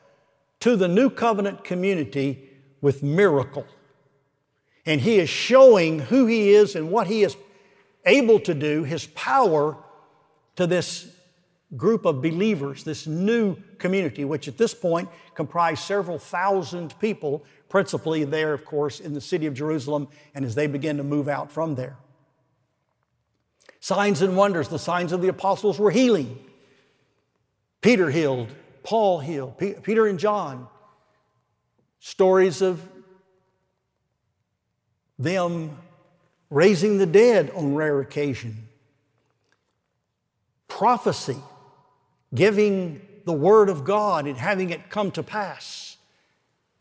to 0.60 0.76
the 0.76 0.88
new 0.88 1.10
covenant 1.10 1.64
community 1.64 2.48
with 2.80 3.02
miracle 3.02 3.66
and 4.86 5.00
he 5.00 5.18
is 5.18 5.28
showing 5.28 5.98
who 5.98 6.26
he 6.26 6.50
is 6.50 6.76
and 6.76 6.90
what 6.90 7.08
he 7.08 7.24
is 7.24 7.36
able 8.06 8.40
to 8.40 8.54
do, 8.54 8.84
his 8.84 9.06
power 9.08 9.76
to 10.54 10.66
this 10.66 11.08
group 11.76 12.04
of 12.04 12.22
believers, 12.22 12.84
this 12.84 13.06
new 13.06 13.56
community, 13.78 14.24
which 14.24 14.46
at 14.48 14.56
this 14.56 14.72
point 14.72 15.08
comprised 15.34 15.82
several 15.82 16.18
thousand 16.18 16.98
people, 17.00 17.44
principally 17.68 18.24
there, 18.24 18.52
of 18.52 18.64
course, 18.64 19.00
in 19.00 19.12
the 19.12 19.20
city 19.20 19.46
of 19.46 19.54
Jerusalem, 19.54 20.08
and 20.34 20.44
as 20.44 20.54
they 20.54 20.66
begin 20.66 20.96
to 20.98 21.02
move 21.02 21.28
out 21.28 21.50
from 21.50 21.74
there. 21.74 21.96
Signs 23.80 24.22
and 24.22 24.36
wonders, 24.36 24.68
the 24.68 24.78
signs 24.78 25.12
of 25.12 25.20
the 25.20 25.28
apostles 25.28 25.78
were 25.78 25.90
healing. 25.90 26.38
Peter 27.80 28.10
healed, 28.10 28.48
Paul 28.82 29.18
healed, 29.18 29.58
Peter 29.58 30.06
and 30.06 30.18
John. 30.18 30.68
Stories 31.98 32.62
of 32.62 32.80
them 35.18 35.76
raising 36.50 36.98
the 36.98 37.06
dead 37.06 37.50
on 37.54 37.74
rare 37.74 38.00
occasion, 38.00 38.68
prophecy, 40.68 41.36
giving 42.34 43.00
the 43.24 43.32
Word 43.32 43.68
of 43.68 43.84
God 43.84 44.26
and 44.26 44.36
having 44.36 44.70
it 44.70 44.90
come 44.90 45.10
to 45.12 45.22
pass, 45.22 45.96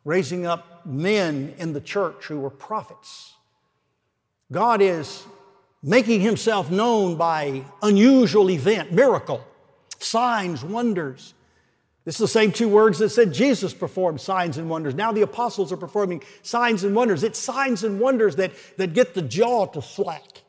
raising 0.03 0.45
up 0.45 0.85
men 0.85 1.53
in 1.57 1.73
the 1.73 1.81
church 1.81 2.25
who 2.25 2.39
were 2.39 2.49
prophets. 2.49 3.33
God 4.51 4.81
is 4.81 5.23
making 5.81 6.21
Himself 6.21 6.71
known 6.71 7.15
by 7.15 7.63
unusual 7.81 8.49
event, 8.49 8.91
miracle, 8.91 9.45
signs, 9.99 10.63
wonders, 10.63 11.34
this 12.05 12.15
is 12.15 12.19
the 12.19 12.27
same 12.27 12.51
two 12.51 12.69
words 12.69 12.99
that 12.99 13.09
said 13.09 13.33
Jesus 13.33 13.73
performed 13.73 14.21
signs 14.21 14.59
and 14.59 14.69
wonders. 14.69 14.93
Now 14.93 15.11
the 15.11 15.23
apostles 15.23 15.71
are 15.71 15.77
performing 15.77 16.23
signs 16.43 16.83
and 16.83 16.95
wonders. 16.95 17.23
It's 17.23 17.39
signs 17.39 17.83
and 17.83 17.99
wonders 17.99 18.35
that, 18.35 18.51
that 18.77 18.93
get 18.93 19.15
the 19.15 19.23
jaw 19.23 19.65
to 19.65 19.81
slack 19.81 20.43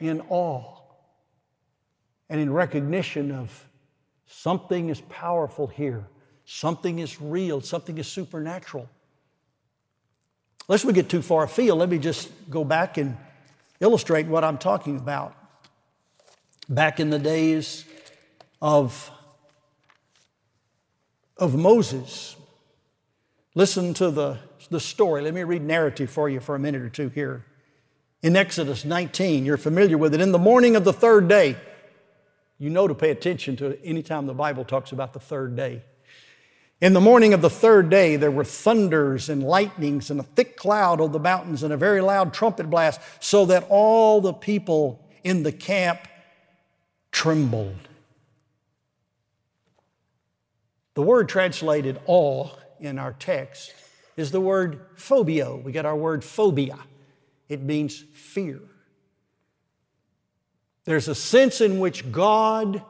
in 0.00 0.20
awe 0.28 0.80
and 2.28 2.40
in 2.40 2.52
recognition 2.52 3.30
of 3.30 3.66
something 4.26 4.90
is 4.90 5.00
powerful 5.02 5.66
here, 5.66 6.06
something 6.44 6.98
is 6.98 7.20
real, 7.20 7.62
something 7.62 7.96
is 7.96 8.06
supernatural. 8.06 8.88
Lest 10.68 10.84
we 10.84 10.92
get 10.92 11.08
too 11.08 11.22
far 11.22 11.44
afield, 11.44 11.78
let 11.78 11.88
me 11.88 11.98
just 11.98 12.30
go 12.50 12.64
back 12.64 12.98
and 12.98 13.16
illustrate 13.80 14.26
what 14.26 14.44
I'm 14.44 14.58
talking 14.58 14.98
about. 14.98 15.34
Back 16.68 17.00
in 17.00 17.10
the 17.10 17.18
days 17.18 17.84
of 18.60 19.10
of 21.36 21.54
Moses. 21.54 22.36
Listen 23.54 23.94
to 23.94 24.10
the, 24.10 24.38
the 24.70 24.80
story. 24.80 25.22
Let 25.22 25.34
me 25.34 25.42
read 25.42 25.62
narrative 25.62 26.10
for 26.10 26.28
you 26.28 26.40
for 26.40 26.54
a 26.54 26.58
minute 26.58 26.82
or 26.82 26.88
two 26.88 27.08
here. 27.08 27.44
In 28.22 28.36
Exodus 28.36 28.84
19, 28.84 29.44
you're 29.44 29.56
familiar 29.56 29.98
with 29.98 30.14
it. 30.14 30.20
In 30.20 30.32
the 30.32 30.38
morning 30.38 30.76
of 30.76 30.84
the 30.84 30.92
third 30.92 31.28
day, 31.28 31.56
you 32.58 32.70
know 32.70 32.86
to 32.86 32.94
pay 32.94 33.10
attention 33.10 33.56
to 33.56 33.66
it 33.66 33.80
anytime 33.82 34.26
the 34.26 34.34
Bible 34.34 34.64
talks 34.64 34.92
about 34.92 35.12
the 35.12 35.18
third 35.18 35.56
day. 35.56 35.82
In 36.80 36.94
the 36.94 37.00
morning 37.00 37.32
of 37.32 37.42
the 37.42 37.50
third 37.50 37.90
day, 37.90 38.16
there 38.16 38.30
were 38.30 38.44
thunders 38.44 39.28
and 39.28 39.42
lightnings 39.42 40.10
and 40.10 40.18
a 40.18 40.24
thick 40.24 40.56
cloud 40.56 41.00
over 41.00 41.12
the 41.12 41.20
mountains 41.20 41.62
and 41.62 41.72
a 41.72 41.76
very 41.76 42.00
loud 42.00 42.32
trumpet 42.32 42.70
blast, 42.70 43.00
so 43.20 43.46
that 43.46 43.66
all 43.68 44.20
the 44.20 44.32
people 44.32 45.08
in 45.22 45.42
the 45.42 45.52
camp 45.52 46.08
trembled. 47.12 47.88
The 50.94 51.02
word 51.02 51.28
translated 51.28 52.00
awe 52.06 52.50
in 52.80 52.98
our 52.98 53.12
text 53.14 53.72
is 54.16 54.30
the 54.30 54.40
word 54.40 54.86
phobio. 54.96 55.56
We 55.56 55.72
get 55.72 55.86
our 55.86 55.96
word 55.96 56.22
phobia. 56.22 56.78
It 57.48 57.62
means 57.62 58.04
fear. 58.12 58.60
There's 60.84 61.08
a 61.08 61.14
sense 61.14 61.60
in 61.60 61.78
which 61.78 62.10
God 62.10 62.82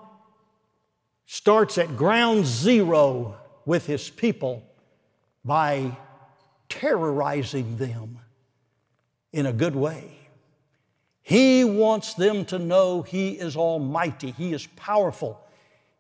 starts 1.27 1.79
at 1.79 1.97
ground 1.97 2.47
zero 2.47 3.37
with 3.65 3.87
his 3.87 4.11
people 4.11 4.63
by 5.45 5.97
terrorizing 6.69 7.77
them 7.77 8.19
in 9.33 9.47
a 9.47 9.53
good 9.53 9.77
way. 9.77 10.19
He 11.23 11.65
wants 11.65 12.15
them 12.15 12.45
to 12.47 12.59
know 12.59 13.03
He 13.03 13.31
is 13.31 13.57
almighty, 13.57 14.33
He 14.33 14.53
is 14.53 14.67
powerful, 14.77 15.41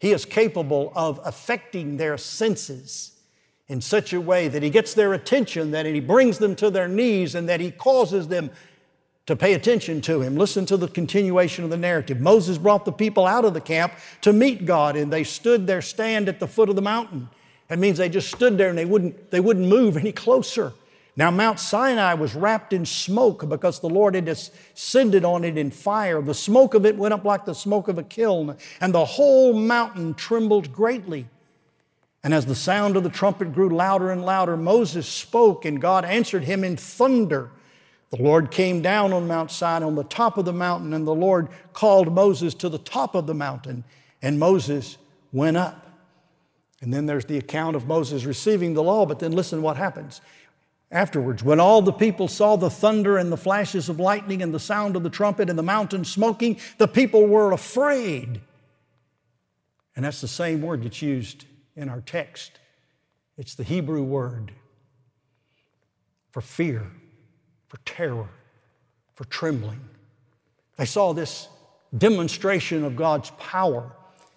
he 0.03 0.11
is 0.11 0.25
capable 0.25 0.93
of 0.97 1.21
affecting 1.25 1.97
their 1.97 2.19
senses 2.19 3.13
in 3.69 3.81
such 3.81 4.13
a 4.13 4.21
way 4.21 4.49
that 4.49 4.61
He 4.61 4.69
gets 4.69 4.95
their 4.95 5.13
attention, 5.13 5.71
that 5.71 5.87
He 5.87 6.01
brings 6.01 6.39
them 6.39 6.57
to 6.57 6.71
their 6.71 6.89
knees, 6.89 7.37
and 7.37 7.49
that 7.49 7.61
He 7.61 7.71
causes 7.71 8.27
them 8.27 8.51
to 9.27 9.37
pay 9.37 9.55
attention 9.55 10.01
to 10.01 10.21
him. 10.21 10.37
Listen 10.37 10.67
to 10.67 10.77
the 10.77 10.89
continuation 10.89 11.63
of 11.63 11.71
the 11.71 11.77
narrative. 11.77 12.21
Moses 12.21 12.59
brought 12.59 12.85
the 12.85 12.91
people 12.91 13.25
out 13.27 13.45
of 13.45 13.55
the 13.55 13.61
camp 13.61 13.93
to 14.23 14.33
meet 14.33 14.67
God, 14.67 14.97
and 14.97 15.13
they 15.13 15.23
stood 15.23 15.69
their 15.69 15.81
stand 15.81 16.29
at 16.29 16.41
the 16.41 16.49
foot 16.49 16.69
of 16.69 16.75
the 16.75 16.83
mountain. 16.83 17.29
That 17.69 17.79
means 17.79 17.99
they 17.99 18.09
just 18.09 18.35
stood 18.35 18.59
there 18.59 18.71
and 18.71 18.77
they 18.77 18.85
wouldn't, 18.85 19.31
they 19.31 19.39
wouldn't 19.39 19.69
move 19.69 19.97
any 19.97 20.11
closer. 20.11 20.73
Now, 21.15 21.31
Mount 21.31 21.61
Sinai 21.61 22.15
was 22.15 22.35
wrapped 22.35 22.73
in 22.73 22.87
smoke 22.87 23.47
because 23.47 23.81
the 23.81 23.89
Lord 23.89 24.15
had 24.15 24.25
descended 24.25 25.25
on 25.25 25.45
it 25.45 25.59
in 25.59 25.71
fire. 25.71 26.23
The 26.23 26.33
smoke 26.33 26.73
of 26.73 26.87
it 26.87 26.97
went 26.97 27.13
up 27.13 27.25
like 27.25 27.45
the 27.45 27.55
smoke 27.55 27.89
of 27.89 27.99
a 27.99 28.03
kiln, 28.03 28.57
and 28.81 28.95
the 28.95 29.05
whole 29.05 29.53
mountain 29.53 30.15
trembled 30.15 30.73
greatly. 30.73 31.27
And 32.25 32.33
as 32.33 32.47
the 32.47 32.55
sound 32.55 32.97
of 32.97 33.03
the 33.03 33.11
trumpet 33.11 33.53
grew 33.53 33.69
louder 33.69 34.11
and 34.11 34.25
louder, 34.25 34.57
Moses 34.57 35.07
spoke, 35.07 35.65
and 35.67 35.81
God 35.81 36.05
answered 36.05 36.45
him 36.45 36.65
in 36.65 36.77
thunder. 36.79 37.51
The 38.11 38.23
Lord 38.23 38.51
came 38.51 38.81
down 38.81 39.13
on 39.13 39.27
Mount 39.27 39.51
Sinai 39.51 39.87
on 39.87 39.97
the 39.97 40.05
top 40.05 40.39
of 40.39 40.45
the 40.47 40.53
mountain, 40.53 40.95
and 40.95 41.07
the 41.07 41.15
Lord 41.15 41.49
called 41.75 42.13
Moses 42.13 42.55
to 42.55 42.69
the 42.71 42.79
top 42.79 43.15
of 43.15 43.27
the 43.27 43.35
mountain, 43.35 43.85
and 44.23 44.39
Moses 44.39 44.97
went 45.33 45.59
up. 45.59 45.87
And 46.81 46.93
then 46.93 47.07
there's 47.07 47.25
the 47.25 47.39
account 47.39 47.77
of 47.77 47.87
Moses 47.87 48.25
receiving 48.25 48.75
the 48.75 48.83
law, 48.83 49.07
but 49.07 49.19
then 49.19 49.33
listen 49.33 49.63
what 49.63 49.77
happens. 49.77 50.21
Afterwards, 50.93 51.43
when 51.43 51.59
all 51.59 51.83
the 51.83 51.93
people 51.93 52.29
saw 52.29 52.55
the 52.55 52.71
thunder 52.71 53.17
and 53.17 53.33
the 53.33 53.37
flashes 53.37 53.89
of 53.89 53.99
lightning 53.99 54.43
and 54.43 54.55
the 54.55 54.61
sound 54.61 54.95
of 54.95 55.03
the 55.03 55.11
trumpet 55.11 55.49
and 55.51 55.59
the 55.59 55.63
mountain 55.63 56.05
smoking, 56.05 56.59
the 56.79 56.87
people 56.87 57.27
were 57.27 57.51
afraid. 57.51 58.41
And 59.97 60.05
that's 60.05 60.21
the 60.21 60.29
same 60.29 60.63
word 60.63 60.85
that's 60.85 61.03
used 61.03 61.47
in 61.75 61.89
our 61.89 62.03
text. 62.03 62.61
It's 63.37 63.55
the 63.55 63.65
Hebrew 63.65 64.03
word 64.03 64.53
for 66.31 66.43
fear 66.43 66.91
for 67.73 67.79
terror, 67.87 68.29
for 69.15 69.25
trembling. 69.25 69.81
They 70.77 70.85
saw 70.85 71.15
this 71.15 71.49
demonstration 71.97 72.85
of 72.85 72.97
God's 72.97 73.31
power. 73.39 73.91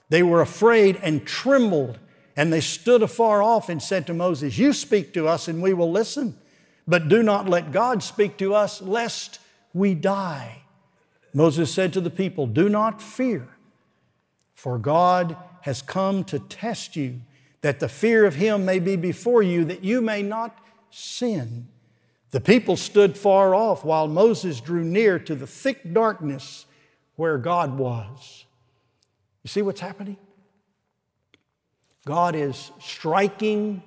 They 0.07 0.23
were 0.23 0.39
afraid 0.39 0.97
and 1.03 1.27
trembled, 1.27 1.99
and 2.37 2.53
they 2.53 2.61
stood 2.61 3.03
afar 3.03 3.43
off 3.43 3.67
and 3.67 3.83
said 3.83 4.07
to 4.07 4.13
Moses, 4.13 4.57
You 4.57 4.71
speak 4.71 5.13
to 5.15 5.27
us, 5.27 5.49
and 5.49 5.61
we 5.61 5.73
will 5.73 5.91
listen, 5.91 6.37
but 6.87 7.07
do 7.07 7.23
not 7.23 7.49
let 7.49 7.71
God 7.71 8.03
speak 8.03 8.37
to 8.37 8.53
us, 8.53 8.81
lest 8.81 9.39
we 9.73 9.93
die. 9.93 10.61
Moses 11.33 11.73
said 11.73 11.93
to 11.93 12.01
the 12.01 12.09
people, 12.09 12.47
Do 12.47 12.69
not 12.69 13.01
fear, 13.01 13.47
for 14.53 14.77
God 14.77 15.35
has 15.61 15.81
come 15.81 16.23
to 16.25 16.39
test 16.39 16.95
you, 16.95 17.21
that 17.61 17.79
the 17.79 17.89
fear 17.89 18.25
of 18.25 18.35
Him 18.35 18.65
may 18.65 18.79
be 18.79 18.95
before 18.95 19.41
you, 19.41 19.65
that 19.65 19.83
you 19.83 20.01
may 20.01 20.21
not 20.21 20.57
sin. 20.91 21.67
The 22.31 22.41
people 22.41 22.77
stood 22.77 23.17
far 23.17 23.55
off 23.55 23.83
while 23.83 24.07
Moses 24.07 24.61
drew 24.61 24.83
near 24.83 25.17
to 25.19 25.35
the 25.35 25.47
thick 25.47 25.93
darkness 25.93 26.65
where 27.15 27.37
God 27.37 27.77
was. 27.77 28.45
You 29.43 29.47
see 29.47 29.61
what's 29.61 29.81
happening? 29.81 30.17
God 32.05 32.35
is 32.35 32.71
striking 32.79 33.81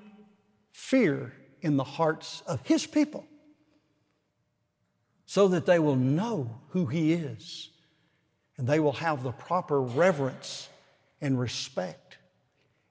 fear 0.72 1.32
in 1.62 1.76
the 1.76 1.84
hearts 1.84 2.42
of 2.46 2.60
His 2.66 2.86
people 2.86 3.26
so 5.26 5.48
that 5.48 5.66
they 5.66 5.78
will 5.78 5.96
know 5.96 6.60
who 6.70 6.86
He 6.86 7.12
is 7.12 7.70
and 8.56 8.66
they 8.66 8.80
will 8.80 8.92
have 8.92 9.22
the 9.22 9.32
proper 9.32 9.80
reverence 9.80 10.68
and 11.20 11.38
respect. 11.38 12.18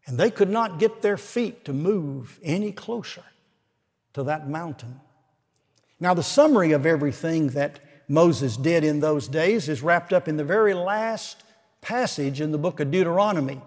And 0.05 0.17
they 0.17 0.31
could 0.31 0.50
not 0.50 0.79
get 0.79 1.01
their 1.01 1.17
feet 1.17 1.65
to 1.65 1.74
move 1.74 2.39
any 2.41 2.71
closer 2.71 3.24
to 4.13 4.24
that 4.24 4.47
mountain 4.47 5.01
now, 6.00 6.13
the 6.13 6.24
summary 6.24 6.74
of 6.74 6.86
everything 6.86 7.50
that 7.50 7.79
Moses 8.07 8.55
did 8.55 8.83
in 8.83 9.00
those 9.00 9.27
days 9.27 9.67
is 9.67 9.81
wrapped 9.81 10.13
up 10.13 10.27
in 10.27 10.38
the 10.38 10.43
very 10.43 10.74
last 10.74 11.43
passage 11.81 12.39
in 12.39 12.51
the 12.51 12.57
book 12.57 12.79
of 12.79 12.91
Deuteronomy. 12.91 13.62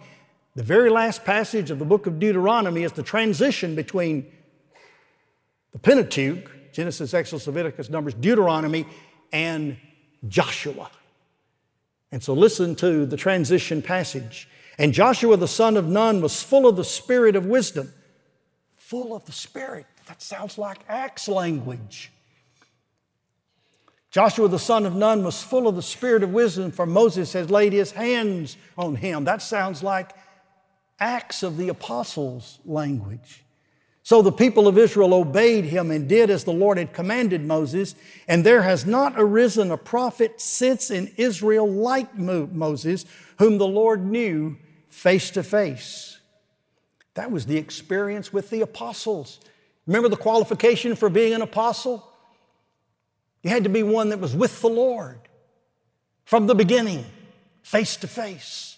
The 0.54 0.62
very 0.62 0.90
last 0.90 1.25
passage 1.25 1.71
of 1.71 1.78
the 1.78 1.85
book 1.85 2.07
of 2.07 2.19
Deuteronomy 2.19 2.84
is 2.84 2.93
the 2.93 3.02
transition 3.02 3.75
between 3.75 4.30
the 5.73 5.78
Pentateuch, 5.78 6.73
Genesis, 6.73 7.15
Exodus, 7.15 7.47
Leviticus, 7.47 7.89
Numbers, 7.91 8.15
Deuteronomy, 8.15 8.87
and 9.33 9.76
Joshua. 10.28 10.91
And 12.13 12.23
so 12.23 12.35
listen 12.35 12.75
to 12.76 13.06
the 13.06 13.17
transition 13.17 13.83
passage. 13.83 14.49
And 14.78 14.93
Joshua 14.93 15.37
the 15.37 15.49
son 15.49 15.76
of 15.76 15.87
Nun 15.87 16.21
was 16.21 16.43
full 16.43 16.67
of 16.67 16.76
the 16.76 16.85
spirit 16.85 17.37
of 17.37 17.47
wisdom. 17.47 17.93
Full 18.75 19.15
of 19.15 19.25
the 19.26 19.33
spirit. 19.33 19.87
That 20.06 20.23
sounds 20.23 20.59
like 20.59 20.78
Acts 20.89 21.28
language. 21.28 22.11
Joshua 24.11 24.49
the 24.49 24.59
son 24.59 24.87
of 24.87 24.97
Nun 24.97 25.23
was 25.23 25.41
full 25.41 25.69
of 25.69 25.76
the 25.76 25.83
spirit 25.83 26.25
of 26.25 26.30
wisdom, 26.30 26.73
for 26.73 26.85
Moses 26.85 27.33
has 27.35 27.49
laid 27.49 27.73
his 27.73 27.93
hands 27.93 28.56
on 28.76 28.97
him. 28.97 29.25
That 29.25 29.41
sounds 29.41 29.85
like 29.85 30.11
Acts 30.99 31.45
of 31.45 31.56
the 31.56 31.69
Apostles 31.69 32.59
language. 32.65 33.45
So 34.02 34.23
the 34.23 34.32
people 34.32 34.67
of 34.67 34.78
Israel 34.78 35.13
obeyed 35.13 35.67
him 35.67 35.91
and 35.91 36.08
did 36.08 36.30
as 36.30 36.45
the 36.45 36.52
Lord 36.52 36.78
had 36.78 36.93
commanded 36.93 37.45
Moses, 37.45 37.95
and 38.26 38.45
there 38.45 38.63
has 38.63 38.86
not 38.86 39.15
arisen 39.17 39.71
a 39.71 39.76
prophet 39.76 40.41
since 40.41 40.91
in 40.91 41.13
Israel 41.17 41.71
like 41.71 42.17
Moses, 42.17 43.04
whom 43.39 43.58
the 43.58 43.67
Lord 43.67 44.04
knew 44.04 44.56
face 44.89 45.30
to 45.32 45.43
face. 45.43 46.19
That 47.15 47.30
was 47.30 47.47
the 47.47 47.58
experience 47.58 48.32
with 48.32 48.50
the 48.50 48.63
apostles. 48.63 49.41
Remember 49.86 50.08
the 50.08 50.17
qualification 50.17 50.97
for 50.97 51.10
being 51.10 51.34
an 51.34 51.43
apostle? 51.43 52.06
You 53.43 53.50
had 53.50 53.65
to 53.65 53.71
be 53.71 53.82
one 53.82 54.10
that 54.10 54.21
was 54.21 54.34
with 54.34 54.60
the 54.60 54.69
Lord 54.69 55.21
from 56.25 56.47
the 56.47 56.54
beginning, 56.54 57.04
face 57.63 57.97
to 57.97 58.06
face. 58.06 58.70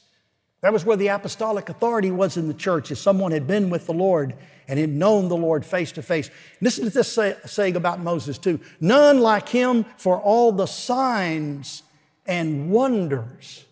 That 0.62 0.72
was 0.72 0.84
where 0.84 0.96
the 0.96 1.08
apostolic 1.08 1.68
authority 1.68 2.12
was 2.12 2.36
in 2.36 2.46
the 2.46 2.54
church, 2.54 2.92
if 2.92 2.98
someone 2.98 3.32
had 3.32 3.48
been 3.48 3.68
with 3.68 3.86
the 3.86 3.92
Lord 3.92 4.34
and 4.68 4.78
had 4.78 4.90
known 4.90 5.28
the 5.28 5.36
Lord 5.36 5.66
face 5.66 5.90
to 5.92 6.02
face. 6.02 6.30
Listen 6.60 6.84
to 6.84 6.90
this 6.90 7.12
say, 7.12 7.36
saying 7.44 7.74
about 7.74 8.00
Moses, 8.00 8.38
too. 8.38 8.60
None 8.80 9.20
like 9.20 9.48
him 9.48 9.84
for 9.96 10.20
all 10.20 10.52
the 10.52 10.66
signs 10.66 11.82
and 12.26 12.70
wonders. 12.70 13.64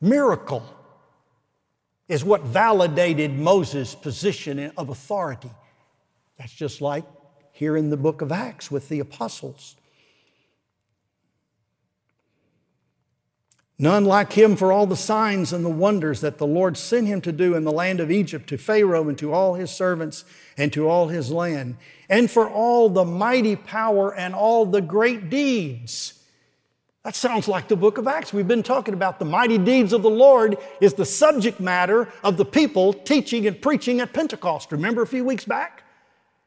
Miracle 0.00 0.62
is 2.06 2.24
what 2.24 2.42
validated 2.42 3.36
Moses' 3.36 3.96
position 3.96 4.70
of 4.76 4.90
authority. 4.90 5.50
That's 6.38 6.52
just 6.52 6.80
like 6.80 7.04
here 7.50 7.76
in 7.76 7.90
the 7.90 7.96
book 7.96 8.20
of 8.20 8.30
Acts 8.30 8.70
with 8.70 8.88
the 8.88 9.00
apostles. 9.00 9.74
None 13.78 14.06
like 14.06 14.32
him 14.32 14.56
for 14.56 14.72
all 14.72 14.86
the 14.86 14.96
signs 14.96 15.52
and 15.52 15.62
the 15.62 15.68
wonders 15.68 16.22
that 16.22 16.38
the 16.38 16.46
Lord 16.46 16.78
sent 16.78 17.06
him 17.06 17.20
to 17.20 17.32
do 17.32 17.54
in 17.54 17.64
the 17.64 17.72
land 17.72 18.00
of 18.00 18.10
Egypt 18.10 18.48
to 18.48 18.56
Pharaoh 18.56 19.08
and 19.08 19.18
to 19.18 19.34
all 19.34 19.54
his 19.54 19.70
servants 19.70 20.24
and 20.56 20.72
to 20.72 20.88
all 20.88 21.08
his 21.08 21.30
land, 21.30 21.76
and 22.08 22.30
for 22.30 22.48
all 22.48 22.88
the 22.88 23.04
mighty 23.04 23.54
power 23.54 24.14
and 24.14 24.34
all 24.34 24.64
the 24.64 24.80
great 24.80 25.28
deeds. 25.28 26.14
That 27.04 27.14
sounds 27.14 27.46
like 27.46 27.68
the 27.68 27.76
book 27.76 27.98
of 27.98 28.08
Acts. 28.08 28.32
We've 28.32 28.48
been 28.48 28.62
talking 28.62 28.94
about 28.94 29.18
the 29.18 29.26
mighty 29.26 29.58
deeds 29.58 29.92
of 29.92 30.02
the 30.02 30.10
Lord 30.10 30.56
is 30.80 30.94
the 30.94 31.04
subject 31.04 31.60
matter 31.60 32.08
of 32.24 32.38
the 32.38 32.44
people 32.44 32.94
teaching 32.94 33.46
and 33.46 33.60
preaching 33.60 34.00
at 34.00 34.12
Pentecost. 34.12 34.72
Remember 34.72 35.02
a 35.02 35.06
few 35.06 35.24
weeks 35.24 35.44
back? 35.44 35.84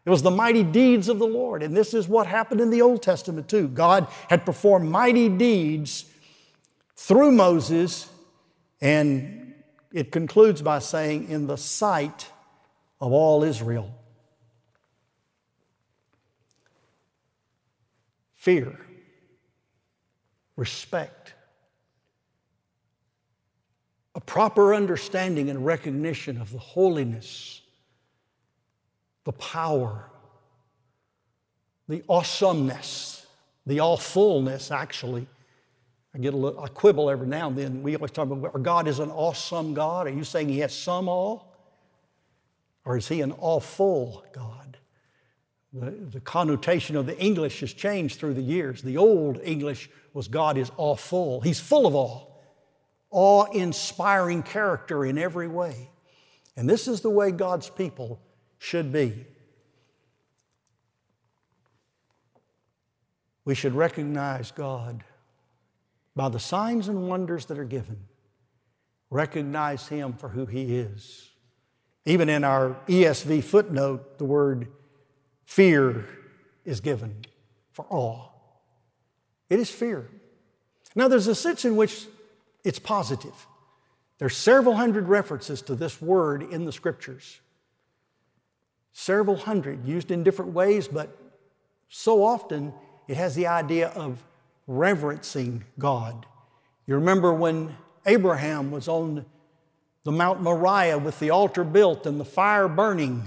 It 0.06 0.10
was 0.10 0.24
the 0.24 0.32
mighty 0.32 0.63
deeds 0.63 1.08
of 1.08 1.20
the 1.20 1.28
Lord. 1.28 1.62
And 1.62 1.78
this 1.78 1.94
is 1.94 2.10
what 2.10 2.26
happened 2.28 2.60
in 2.60 2.72
the 2.72 2.82
Old 2.82 3.04
Testament 3.04 3.48
too. 3.48 3.68
God 3.68 4.08
had 4.30 4.46
performed 4.46 4.89
mighty 4.89 5.30
deeds 5.30 6.06
through 7.00 7.32
Moses, 7.32 8.10
and 8.82 9.54
it 9.94 10.12
concludes 10.12 10.62
by 10.62 10.80
saying, 10.80 11.30
in 11.30 11.48
the 11.48 11.56
sight 11.56 12.30
of 13.00 13.14
all 13.14 13.42
Israel. 13.44 13.90
Fear, 18.34 18.78
respect, 20.58 21.34
a 24.14 24.20
proper 24.20 24.76
understanding 24.76 25.50
and 25.50 25.66
recognition 25.66 26.40
of 26.40 26.52
the 26.52 26.60
holiness 26.60 27.62
the 29.24 29.32
power, 29.34 30.10
the 31.88 32.04
awesomeness, 32.10 33.26
the 33.66 33.80
awfulness, 33.80 34.72
actually. 34.72 35.28
I 36.13 36.17
get 36.17 36.34
a 36.34 36.38
little, 36.38 36.63
I 36.63 36.67
quibble 36.67 37.10
every 37.10 37.28
now 37.28 37.48
and 37.48 37.58
then. 37.58 37.84
We 37.84 37.95
always 37.95 38.12
talk 38.12 38.30
about 38.30 38.54
our 38.54 38.60
God 38.60 38.88
is 38.88 39.00
an 39.00 39.12
awesome 39.12 39.74
God. 39.74 40.08
Are 40.08 40.12
you 40.12 40.24
saying 40.24 40.50
He 40.50 40.60
has 40.60 40.74
some 40.74 41.08
all? 41.08 41.56
Or 42.84 42.98
is 42.98 43.08
He 43.08 43.22
an 43.22 43.34
awful 43.39 44.24
God? 44.34 44.78
The, 45.72 45.91
the 45.91 46.19
connotation 46.19 46.95
of 46.95 47.06
the 47.06 47.17
English 47.19 47.60
has 47.60 47.74
changed 47.74 48.19
through 48.19 48.34
the 48.34 48.41
years. 48.41 48.82
The 48.82 48.98
old 48.98 49.39
English 49.43 49.89
was 50.13 50.28
God 50.28 50.58
is 50.58 50.72
awful. 50.78 51.41
He's 51.41 51.60
full 51.60 51.86
of 51.86 51.93
awe, 51.93 52.26
awe 53.12 53.45
inspiring 53.52 54.41
character 54.41 55.06
in 55.06 55.19
every 55.19 55.48
way. 55.48 55.91
And 56.58 56.67
this 56.67 56.88
is 56.88 57.02
the 57.02 57.10
way 57.12 57.30
God's 57.32 57.69
people 57.69 58.19
should 58.58 58.91
be. 58.91 59.28
We 63.45 63.54
should 63.54 63.74
recognize 63.74 64.52
God 64.52 65.04
by 66.19 66.27
the 66.27 66.38
signs 66.38 66.89
and 66.89 67.08
wonders 67.08 67.45
that 67.45 67.58
are 67.58 67.63
given. 67.63 67.95
Recognize 69.10 69.88
Him 69.88 70.12
for 70.12 70.27
who 70.27 70.45
He 70.45 70.75
is. 70.75 71.29
Even 72.03 72.27
in 72.27 72.43
our 72.43 72.75
ESV 72.89 73.41
footnote, 73.41 74.17
the 74.17 74.25
word 74.25 74.67
fear 75.45 76.05
is 76.65 76.82
given 76.82 77.23
for 77.71 77.86
awe. 77.89 78.27
It 79.49 79.62
is 79.62 79.69
fear. 79.69 80.10
Now, 80.93 81.08
there's 81.08 81.27
a 81.27 81.36
sense 81.36 81.63
in 81.63 81.77
which 81.77 82.08
it's 82.65 82.79
positive. 82.79 83.47
There's 84.17 84.36
several 84.36 84.75
hundred 84.75 85.08
references 85.08 85.62
to 85.62 85.73
this 85.73 86.01
word 86.01 86.43
in 86.43 86.65
the 86.65 86.73
scriptures. 86.73 87.39
Several 88.91 89.38
hundred 89.38 89.86
used 89.86 90.12
in 90.12 90.23
different 90.23 90.51
ways, 90.51 90.89
but 90.89 91.17
so 91.88 92.25
often 92.25 92.73
it 93.08 93.15
has 93.15 93.36
the 93.36 93.47
idea 93.47 93.88
of 93.91 94.21
reverencing 94.69 95.65
God. 95.79 96.27
You 96.86 96.95
remember 96.95 97.34
when 97.34 97.75
Abraham 98.05 98.69
was 98.69 98.88
on 98.88 99.25
the 100.03 100.12
Mount 100.12 100.41
Moriah 100.41 100.99
with 100.99 101.19
the 101.19 101.32
altar 101.32 101.63
built 101.63 102.05
and 102.05 102.19
the 102.19 102.25
fire 102.25 102.67
burning, 102.67 103.23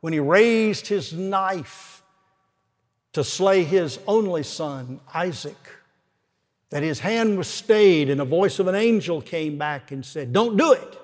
when 0.00 0.12
he 0.12 0.20
raised 0.20 0.86
his 0.86 1.12
knife 1.12 2.02
to 3.12 3.24
slay 3.24 3.64
his 3.64 3.98
only 4.06 4.44
son, 4.44 5.00
Isaac, 5.12 5.56
that 6.70 6.82
his 6.82 7.00
hand 7.00 7.36
was 7.36 7.48
stayed 7.48 8.08
and 8.08 8.20
a 8.20 8.24
voice 8.24 8.58
of 8.58 8.68
an 8.68 8.74
angel 8.74 9.20
came 9.20 9.58
back 9.58 9.90
and 9.90 10.04
said, 10.04 10.32
Don't 10.32 10.56
do 10.56 10.72
it. 10.72 11.00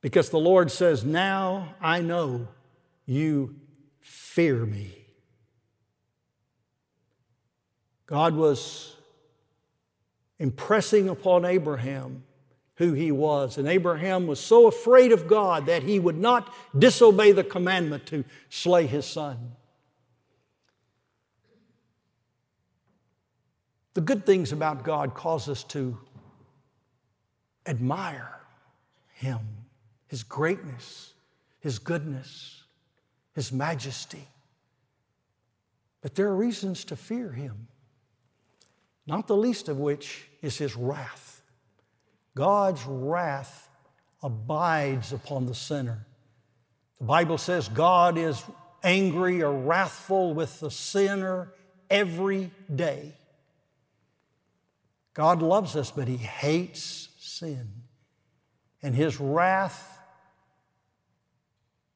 Because 0.00 0.30
the 0.30 0.38
Lord 0.38 0.70
says, 0.70 1.04
Now 1.04 1.74
I 1.80 2.00
know 2.00 2.48
you 3.04 3.56
fear 4.00 4.64
me. 4.64 5.03
God 8.06 8.34
was 8.34 8.96
impressing 10.38 11.08
upon 11.08 11.44
Abraham 11.44 12.24
who 12.76 12.92
he 12.92 13.12
was. 13.12 13.56
And 13.56 13.68
Abraham 13.68 14.26
was 14.26 14.40
so 14.40 14.66
afraid 14.66 15.12
of 15.12 15.28
God 15.28 15.66
that 15.66 15.82
he 15.82 15.98
would 15.98 16.18
not 16.18 16.52
disobey 16.76 17.32
the 17.32 17.44
commandment 17.44 18.06
to 18.06 18.24
slay 18.50 18.86
his 18.86 19.06
son. 19.06 19.52
The 23.94 24.00
good 24.00 24.26
things 24.26 24.50
about 24.50 24.82
God 24.82 25.14
cause 25.14 25.48
us 25.48 25.62
to 25.64 25.96
admire 27.64 28.40
him, 29.12 29.38
his 30.08 30.24
greatness, 30.24 31.14
his 31.60 31.78
goodness, 31.78 32.64
his 33.34 33.52
majesty. 33.52 34.26
But 36.02 36.16
there 36.16 36.26
are 36.26 36.36
reasons 36.36 36.84
to 36.86 36.96
fear 36.96 37.30
him, 37.30 37.68
not 39.06 39.26
the 39.26 39.36
least 39.36 39.68
of 39.68 39.78
which 39.78 40.28
is 40.42 40.56
his 40.56 40.76
wrath. 40.76 41.42
God's 42.34 42.84
wrath 42.84 43.68
abides 44.22 45.12
upon 45.12 45.46
the 45.46 45.54
sinner. 45.54 46.06
The 46.98 47.04
Bible 47.04 47.38
says 47.38 47.68
God 47.68 48.16
is 48.16 48.42
angry 48.82 49.42
or 49.42 49.52
wrathful 49.52 50.34
with 50.34 50.60
the 50.60 50.70
sinner 50.70 51.52
every 51.90 52.50
day. 52.74 53.14
God 55.14 55.42
loves 55.42 55.76
us, 55.76 55.90
but 55.90 56.08
He 56.08 56.16
hates 56.16 57.08
sin. 57.18 57.68
And 58.82 58.94
His 58.94 59.20
wrath 59.20 59.93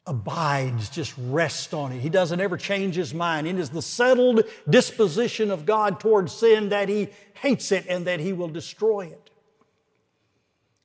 abides, 0.09 0.89
just 0.89 1.15
rests 1.17 1.73
on 1.73 1.93
it. 1.93 2.01
He 2.01 2.09
doesn't 2.09 2.41
ever 2.41 2.57
change 2.57 2.97
His 2.97 3.15
mind. 3.15 3.47
It 3.47 3.59
is 3.59 3.71
the 3.71 3.83
settled 3.83 4.43
disposition 4.69 5.51
of 5.51 5.67
God 5.67 6.01
towards 6.01 6.33
sin 6.33 6.71
that 6.71 6.89
He 6.89 7.09
hates 7.35 7.71
it 7.71 7.87
and 7.89 8.07
that 8.07 8.19
He 8.19 8.33
will 8.33 8.49
destroy 8.49 9.07
it. 9.07 9.31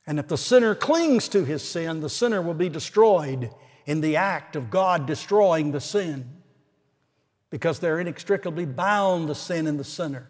And 0.06 0.20
if 0.20 0.28
the 0.28 0.38
sinner 0.38 0.76
clings 0.76 1.30
to 1.30 1.46
his 1.46 1.64
sin, 1.64 2.02
the 2.02 2.10
sinner 2.10 2.42
will 2.42 2.54
be 2.54 2.70
destroyed 2.70 3.52
in 3.86 4.02
the 4.02 4.18
act 4.18 4.56
of 4.56 4.70
God 4.70 5.06
destroying 5.06 5.72
the 5.72 5.82
sin 5.82 6.30
because 7.50 7.80
they're 7.80 8.00
inextricably 8.00 8.66
bound, 8.66 9.30
the 9.30 9.36
sin 9.36 9.68
and 9.68 9.80
the 9.80 9.84
sinner. 9.84 10.30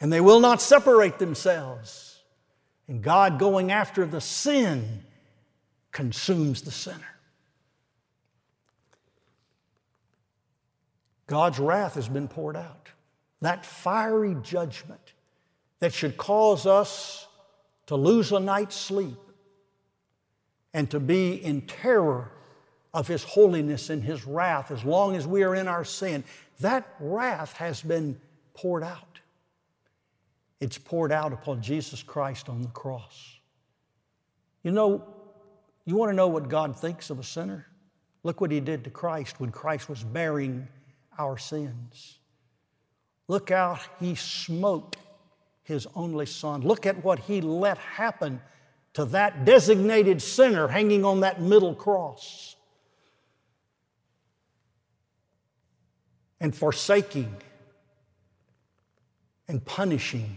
And 0.00 0.12
they 0.12 0.20
will 0.20 0.40
not 0.40 0.60
separate 0.60 1.18
themselves. 1.18 2.22
And 2.88 3.02
God 3.02 3.38
going 3.38 3.70
after 3.70 4.04
the 4.04 4.20
sin 4.20 5.04
consumes 5.92 6.62
the 6.62 6.70
sinner. 6.70 7.15
God's 11.26 11.58
wrath 11.58 11.94
has 11.94 12.08
been 12.08 12.28
poured 12.28 12.56
out. 12.56 12.88
That 13.40 13.66
fiery 13.66 14.36
judgment 14.42 15.12
that 15.80 15.92
should 15.92 16.16
cause 16.16 16.66
us 16.66 17.26
to 17.86 17.96
lose 17.96 18.32
a 18.32 18.40
night's 18.40 18.74
sleep, 18.74 19.16
and 20.74 20.90
to 20.90 21.00
be 21.00 21.32
in 21.32 21.62
terror 21.62 22.30
of 22.92 23.08
His 23.08 23.22
holiness 23.22 23.88
and 23.90 24.02
His 24.02 24.26
wrath 24.26 24.70
as 24.70 24.84
long 24.84 25.16
as 25.16 25.26
we 25.26 25.42
are 25.42 25.54
in 25.54 25.68
our 25.68 25.84
sin. 25.84 26.24
That 26.60 26.94
wrath 26.98 27.52
has 27.54 27.80
been 27.80 28.20
poured 28.54 28.82
out. 28.82 29.20
It's 30.60 30.78
poured 30.78 31.12
out 31.12 31.32
upon 31.32 31.62
Jesus 31.62 32.02
Christ 32.02 32.48
on 32.48 32.62
the 32.62 32.68
cross. 32.68 33.36
You 34.62 34.72
know, 34.72 35.06
you 35.84 35.96
want 35.96 36.10
to 36.10 36.16
know 36.16 36.28
what 36.28 36.48
God 36.48 36.78
thinks 36.78 37.10
of 37.10 37.18
a 37.18 37.24
sinner? 37.24 37.66
Look 38.22 38.40
what 38.40 38.50
He 38.50 38.60
did 38.60 38.84
to 38.84 38.90
Christ 38.90 39.40
when 39.40 39.52
Christ 39.52 39.88
was 39.88 40.02
bearing 40.02 40.66
our 41.18 41.38
sins. 41.38 42.18
Look 43.28 43.50
out, 43.50 43.80
He 43.98 44.14
smote 44.14 44.96
his 45.66 45.88
only 45.96 46.26
son. 46.26 46.60
Look 46.62 46.86
at 46.86 47.02
what 47.02 47.18
he 47.18 47.40
let 47.40 47.76
happen 47.76 48.40
to 48.94 49.04
that 49.06 49.44
designated 49.44 50.22
sinner 50.22 50.68
hanging 50.68 51.04
on 51.04 51.20
that 51.20 51.40
middle 51.40 51.74
cross. 51.74 52.54
And 56.40 56.54
forsaking 56.54 57.34
and 59.48 59.64
punishing 59.64 60.36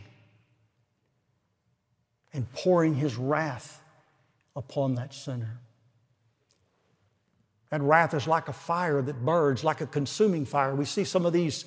and 2.34 2.52
pouring 2.54 2.96
his 2.96 3.16
wrath 3.16 3.82
upon 4.56 4.96
that 4.96 5.14
sinner. 5.14 5.60
That 7.70 7.82
wrath 7.82 8.14
is 8.14 8.28
like 8.28 8.48
a 8.48 8.54
fire 8.54 9.02
that 9.02 9.24
burns, 9.24 9.64
like 9.64 9.82
a 9.82 9.86
consuming 9.86 10.46
fire. 10.46 10.74
We 10.76 10.86
see 10.86 11.04
some 11.04 11.26
of 11.26 11.34
these 11.34 11.66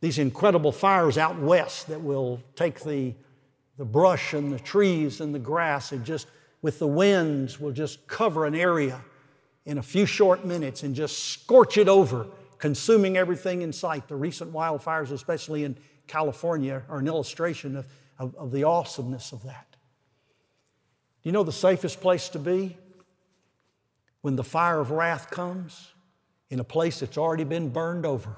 these 0.00 0.18
incredible 0.18 0.72
fires 0.72 1.18
out 1.18 1.38
west 1.38 1.88
that 1.88 2.00
will 2.00 2.40
take 2.54 2.80
the, 2.80 3.14
the 3.76 3.84
brush 3.84 4.32
and 4.32 4.52
the 4.52 4.58
trees 4.58 5.20
and 5.20 5.34
the 5.34 5.38
grass 5.38 5.92
and 5.92 6.04
just 6.04 6.28
with 6.62 6.78
the 6.78 6.86
winds 6.86 7.60
will 7.60 7.72
just 7.72 8.06
cover 8.06 8.46
an 8.46 8.54
area 8.54 9.00
in 9.66 9.78
a 9.78 9.82
few 9.82 10.06
short 10.06 10.44
minutes 10.44 10.82
and 10.82 10.94
just 10.94 11.18
scorch 11.30 11.78
it 11.78 11.88
over, 11.88 12.26
consuming 12.58 13.16
everything 13.16 13.62
in 13.62 13.72
sight. 13.72 14.08
The 14.08 14.16
recent 14.16 14.52
wildfires, 14.52 15.10
especially 15.10 15.64
in 15.64 15.76
California, 16.06 16.82
are 16.88 16.98
an 16.98 17.06
illustration 17.06 17.76
of, 17.76 17.86
of, 18.18 18.34
of 18.36 18.52
the 18.52 18.64
awesomeness 18.64 19.32
of 19.32 19.42
that. 19.44 19.66
Do 21.22 21.28
you 21.28 21.32
know 21.32 21.42
the 21.42 21.52
safest 21.52 22.00
place 22.00 22.28
to 22.30 22.38
be? 22.38 22.76
When 24.20 24.36
the 24.36 24.44
fire 24.44 24.80
of 24.80 24.90
wrath 24.90 25.30
comes, 25.30 25.92
in 26.50 26.60
a 26.60 26.64
place 26.64 27.00
that's 27.00 27.18
already 27.18 27.44
been 27.44 27.68
burned 27.68 28.06
over. 28.06 28.36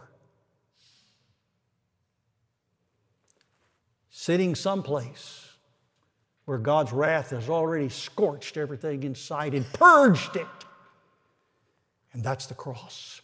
sitting 4.20 4.54
someplace 4.54 5.48
where 6.44 6.58
God's 6.58 6.92
wrath 6.92 7.30
has 7.30 7.48
already 7.48 7.88
scorched 7.88 8.58
everything 8.58 9.02
inside 9.02 9.54
and 9.54 9.64
purged 9.72 10.36
it. 10.36 10.46
And 12.12 12.22
that's 12.22 12.44
the 12.44 12.54
cross, 12.54 13.22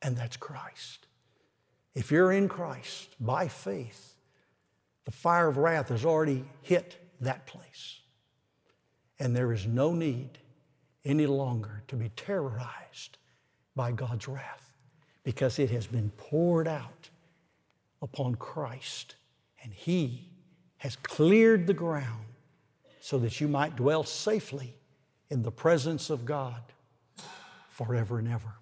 and 0.00 0.16
that's 0.16 0.38
Christ. 0.38 1.06
If 1.94 2.10
you're 2.10 2.32
in 2.32 2.48
Christ 2.48 3.14
by 3.20 3.48
faith, 3.48 4.14
the 5.04 5.10
fire 5.10 5.48
of 5.48 5.58
wrath 5.58 5.90
has 5.90 6.06
already 6.06 6.46
hit 6.62 6.96
that 7.20 7.46
place. 7.46 8.00
And 9.18 9.36
there 9.36 9.52
is 9.52 9.66
no 9.66 9.92
need 9.92 10.38
any 11.04 11.26
longer 11.26 11.82
to 11.88 11.96
be 11.96 12.10
terrorized 12.10 13.18
by 13.74 13.92
God's 13.92 14.28
wrath 14.28 14.74
because 15.24 15.58
it 15.58 15.70
has 15.70 15.86
been 15.86 16.10
poured 16.16 16.68
out 16.68 17.10
upon 18.02 18.34
Christ 18.34 19.16
and 19.62 19.72
He 19.72 20.28
has 20.78 20.96
cleared 20.96 21.66
the 21.66 21.74
ground 21.74 22.24
so 23.00 23.18
that 23.18 23.40
you 23.40 23.48
might 23.48 23.76
dwell 23.76 24.04
safely 24.04 24.74
in 25.30 25.42
the 25.42 25.50
presence 25.50 26.10
of 26.10 26.24
God 26.24 26.62
forever 27.68 28.18
and 28.18 28.28
ever. 28.28 28.57